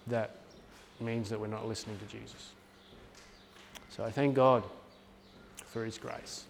that 0.07 0.37
means 0.99 1.29
that 1.29 1.39
we're 1.39 1.47
not 1.47 1.67
listening 1.67 1.97
to 1.99 2.05
Jesus. 2.05 2.51
So 3.89 4.03
I 4.03 4.11
thank 4.11 4.35
God 4.35 4.63
for 5.67 5.85
His 5.85 5.97
grace. 5.97 6.43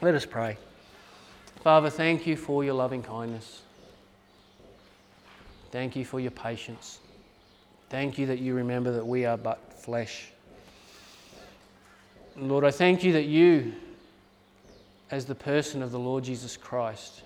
Let 0.00 0.14
us 0.14 0.24
pray. 0.24 0.56
Father, 1.62 1.90
thank 1.90 2.26
you 2.26 2.36
for 2.36 2.64
your 2.64 2.74
loving 2.74 3.02
kindness. 3.02 3.62
Thank 5.70 5.94
you 5.94 6.04
for 6.04 6.18
your 6.18 6.30
patience. 6.30 6.98
Thank 7.90 8.18
you 8.18 8.26
that 8.26 8.38
you 8.38 8.54
remember 8.54 8.92
that 8.92 9.06
we 9.06 9.24
are 9.24 9.36
but 9.36 9.74
flesh. 9.74 10.30
Lord, 12.36 12.64
I 12.64 12.70
thank 12.70 13.04
you 13.04 13.12
that 13.12 13.24
you, 13.24 13.74
as 15.10 15.26
the 15.26 15.34
person 15.34 15.82
of 15.82 15.90
the 15.90 15.98
Lord 15.98 16.24
Jesus 16.24 16.56
Christ, 16.56 17.22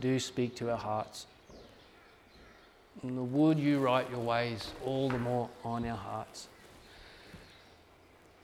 do 0.00 0.18
speak 0.18 0.56
to 0.56 0.70
our 0.70 0.78
hearts. 0.78 1.26
And 3.02 3.32
would 3.32 3.58
you 3.58 3.78
write 3.78 4.10
your 4.10 4.20
ways 4.20 4.72
all 4.84 5.08
the 5.08 5.18
more 5.18 5.48
on 5.64 5.86
our 5.86 5.96
hearts? 5.96 6.48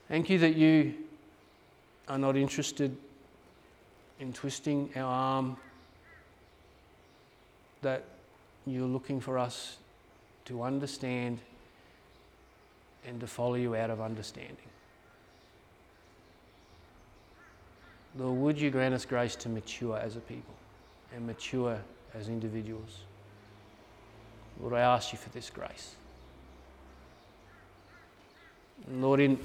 Thank 0.07 0.29
you 0.29 0.37
that 0.39 0.55
you 0.55 0.93
are 2.07 2.17
not 2.17 2.35
interested 2.35 2.95
in 4.19 4.31
twisting 4.31 4.89
our 4.95 5.11
arm, 5.11 5.57
that 7.81 8.03
you're 8.65 8.87
looking 8.87 9.19
for 9.19 9.37
us 9.37 9.77
to 10.45 10.61
understand 10.61 11.39
and 13.07 13.19
to 13.19 13.27
follow 13.27 13.55
you 13.55 13.75
out 13.75 13.89
of 13.89 13.99
understanding. 13.99 14.57
Lord, 18.17 18.37
would 18.37 18.61
you 18.61 18.69
grant 18.69 18.93
us 18.93 19.05
grace 19.05 19.35
to 19.37 19.49
mature 19.49 19.97
as 19.97 20.15
a 20.15 20.19
people 20.19 20.53
and 21.15 21.25
mature 21.25 21.79
as 22.13 22.27
individuals? 22.27 22.99
Lord, 24.63 24.75
I 24.75 24.79
ask 24.79 25.11
you 25.11 25.17
for 25.17 25.29
this 25.31 25.49
grace. 25.49 25.93
Lord, 28.93 29.19
in, 29.19 29.37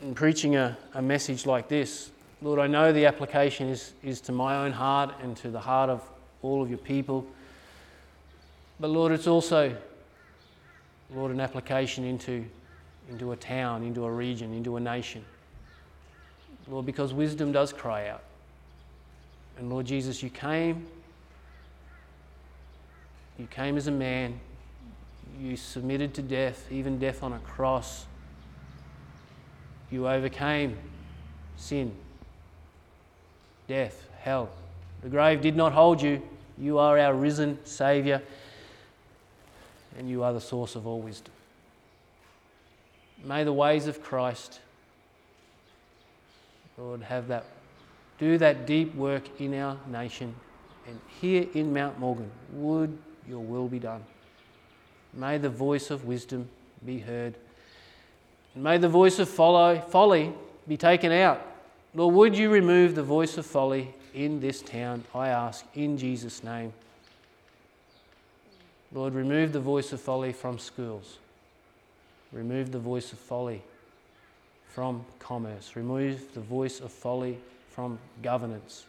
in 0.00 0.14
preaching 0.14 0.56
a, 0.56 0.78
a 0.94 1.02
message 1.02 1.44
like 1.44 1.68
this, 1.68 2.10
Lord, 2.40 2.58
I 2.58 2.66
know 2.66 2.90
the 2.90 3.04
application 3.04 3.68
is, 3.68 3.92
is 4.02 4.18
to 4.22 4.32
my 4.32 4.64
own 4.64 4.72
heart 4.72 5.14
and 5.22 5.36
to 5.36 5.50
the 5.50 5.60
heart 5.60 5.90
of 5.90 6.08
all 6.40 6.62
of 6.62 6.70
your 6.70 6.78
people. 6.78 7.26
But 8.80 8.88
Lord, 8.88 9.12
it's 9.12 9.26
also, 9.26 9.76
Lord, 11.14 11.32
an 11.32 11.40
application 11.40 12.04
into, 12.04 12.46
into 13.10 13.32
a 13.32 13.36
town, 13.36 13.82
into 13.82 14.06
a 14.06 14.10
region, 14.10 14.54
into 14.54 14.78
a 14.78 14.80
nation. 14.80 15.22
Lord, 16.66 16.86
because 16.86 17.12
wisdom 17.12 17.52
does 17.52 17.74
cry 17.74 18.08
out. 18.08 18.22
And 19.58 19.68
Lord 19.68 19.84
Jesus, 19.84 20.22
you 20.22 20.30
came 20.30 20.86
you 23.40 23.46
came 23.46 23.78
as 23.78 23.86
a 23.86 23.90
man. 23.90 24.38
You 25.40 25.56
submitted 25.56 26.12
to 26.14 26.22
death, 26.22 26.70
even 26.70 26.98
death 26.98 27.22
on 27.22 27.32
a 27.32 27.38
cross. 27.38 28.04
You 29.90 30.06
overcame 30.06 30.76
sin, 31.56 31.92
death, 33.66 34.06
hell. 34.18 34.50
The 35.02 35.08
grave 35.08 35.40
did 35.40 35.56
not 35.56 35.72
hold 35.72 36.02
you. 36.02 36.20
You 36.58 36.76
are 36.76 36.98
our 36.98 37.14
risen 37.14 37.58
Saviour, 37.64 38.20
and 39.98 40.10
you 40.10 40.22
are 40.22 40.34
the 40.34 40.40
source 40.40 40.76
of 40.76 40.86
all 40.86 41.00
wisdom. 41.00 41.32
May 43.24 43.44
the 43.44 43.54
ways 43.54 43.86
of 43.86 44.02
Christ, 44.02 44.60
Lord, 46.76 47.00
have 47.04 47.28
that, 47.28 47.46
do 48.18 48.36
that 48.36 48.66
deep 48.66 48.94
work 48.94 49.40
in 49.40 49.54
our 49.54 49.78
nation. 49.90 50.34
And 50.86 51.00
here 51.22 51.46
in 51.54 51.72
Mount 51.72 51.98
Morgan, 51.98 52.30
would 52.52 52.98
your 53.30 53.40
will 53.40 53.68
be 53.68 53.78
done. 53.78 54.02
May 55.14 55.38
the 55.38 55.48
voice 55.48 55.90
of 55.90 56.04
wisdom 56.04 56.48
be 56.84 56.98
heard. 56.98 57.34
And 58.54 58.64
may 58.64 58.76
the 58.76 58.88
voice 58.88 59.20
of 59.20 59.28
follow, 59.28 59.80
folly 59.80 60.32
be 60.66 60.76
taken 60.76 61.12
out. 61.12 61.40
Lord, 61.94 62.14
would 62.14 62.36
you 62.36 62.50
remove 62.50 62.96
the 62.96 63.02
voice 63.02 63.38
of 63.38 63.46
folly 63.46 63.94
in 64.14 64.40
this 64.40 64.62
town? 64.62 65.04
I 65.14 65.28
ask 65.28 65.64
in 65.74 65.96
Jesus' 65.96 66.42
name. 66.42 66.72
Lord, 68.92 69.14
remove 69.14 69.52
the 69.52 69.60
voice 69.60 69.92
of 69.92 70.00
folly 70.00 70.32
from 70.32 70.58
schools. 70.58 71.18
Remove 72.32 72.72
the 72.72 72.78
voice 72.78 73.12
of 73.12 73.18
folly 73.18 73.62
from 74.68 75.04
commerce. 75.20 75.76
Remove 75.76 76.34
the 76.34 76.40
voice 76.40 76.80
of 76.80 76.90
folly 76.90 77.38
from 77.70 77.98
governance. 78.22 78.86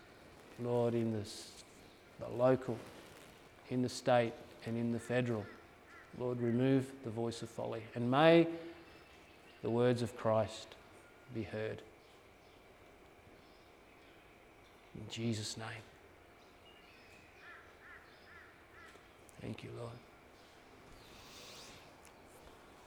Lord, 0.59 0.95
in 0.95 1.11
this, 1.13 1.51
the 2.19 2.27
local 2.35 2.77
in 3.71 3.81
the 3.81 3.89
state 3.89 4.33
and 4.67 4.77
in 4.77 4.91
the 4.91 4.99
federal. 4.99 5.43
Lord, 6.19 6.39
remove 6.41 6.91
the 7.03 7.09
voice 7.09 7.41
of 7.41 7.49
folly 7.49 7.81
and 7.95 8.11
may 8.11 8.45
the 9.63 9.69
words 9.69 10.01
of 10.01 10.15
Christ 10.15 10.75
be 11.33 11.43
heard. 11.43 11.81
In 14.95 15.03
Jesus' 15.09 15.57
name. 15.57 15.67
Thank 19.41 19.63
you, 19.63 19.69
Lord. 19.79 19.91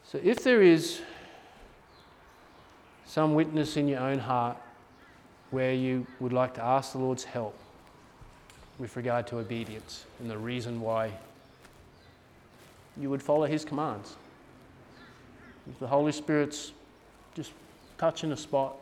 So, 0.04 0.20
if 0.22 0.44
there 0.44 0.62
is 0.62 1.00
some 3.06 3.34
witness 3.34 3.76
in 3.76 3.88
your 3.88 4.00
own 4.00 4.18
heart 4.18 4.56
where 5.50 5.72
you 5.72 6.06
would 6.20 6.32
like 6.32 6.54
to 6.54 6.62
ask 6.62 6.92
the 6.92 6.98
Lord's 6.98 7.24
help, 7.24 7.58
with 8.78 8.96
regard 8.96 9.26
to 9.28 9.38
obedience 9.38 10.04
and 10.20 10.30
the 10.30 10.36
reason 10.36 10.80
why 10.80 11.10
you 13.00 13.10
would 13.10 13.22
follow 13.22 13.46
His 13.46 13.64
commands. 13.64 14.16
If 15.70 15.78
the 15.78 15.86
Holy 15.86 16.12
Spirit's 16.12 16.72
just 17.34 17.52
touching 17.98 18.32
a 18.32 18.36
spot, 18.36 18.76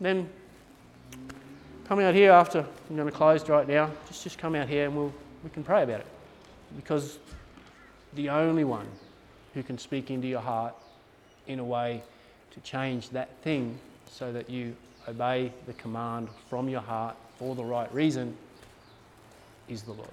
then 0.00 0.28
come 1.86 2.00
out 2.00 2.14
here 2.14 2.32
after 2.32 2.60
I'm 2.88 2.96
going 2.96 3.08
to 3.08 3.14
close 3.14 3.48
right 3.48 3.66
now. 3.66 3.90
Just, 4.06 4.24
just 4.24 4.38
come 4.38 4.54
out 4.54 4.68
here 4.68 4.86
and 4.86 4.96
we'll, 4.96 5.12
we 5.44 5.50
can 5.50 5.62
pray 5.62 5.82
about 5.82 6.00
it. 6.00 6.06
Because 6.76 7.18
the 8.14 8.28
only 8.28 8.64
one 8.64 8.86
who 9.54 9.62
can 9.62 9.78
speak 9.78 10.10
into 10.10 10.26
your 10.26 10.40
heart 10.40 10.74
in 11.46 11.58
a 11.58 11.64
way 11.64 12.02
to 12.52 12.60
change 12.60 13.10
that 13.10 13.30
thing 13.42 13.78
so 14.10 14.32
that 14.32 14.48
you 14.48 14.76
obey 15.06 15.52
the 15.66 15.72
command 15.74 16.28
from 16.48 16.68
your 16.68 16.80
heart 16.80 17.16
for 17.38 17.54
the 17.54 17.64
right 17.64 17.92
reason 17.92 18.36
is 19.68 19.82
the 19.82 19.92
Lord. 19.92 20.08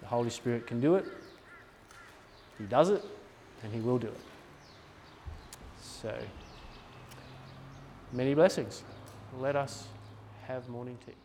The 0.00 0.06
Holy 0.06 0.30
Spirit 0.30 0.66
can 0.66 0.80
do 0.80 0.94
it. 0.96 1.04
He 2.58 2.64
does 2.64 2.90
it, 2.90 3.04
and 3.62 3.72
He 3.72 3.80
will 3.80 3.98
do 3.98 4.08
it. 4.08 4.20
So, 5.80 6.14
many 8.12 8.34
blessings. 8.34 8.82
Let 9.38 9.56
us 9.56 9.88
have 10.46 10.68
morning 10.68 10.98
tea. 11.06 11.23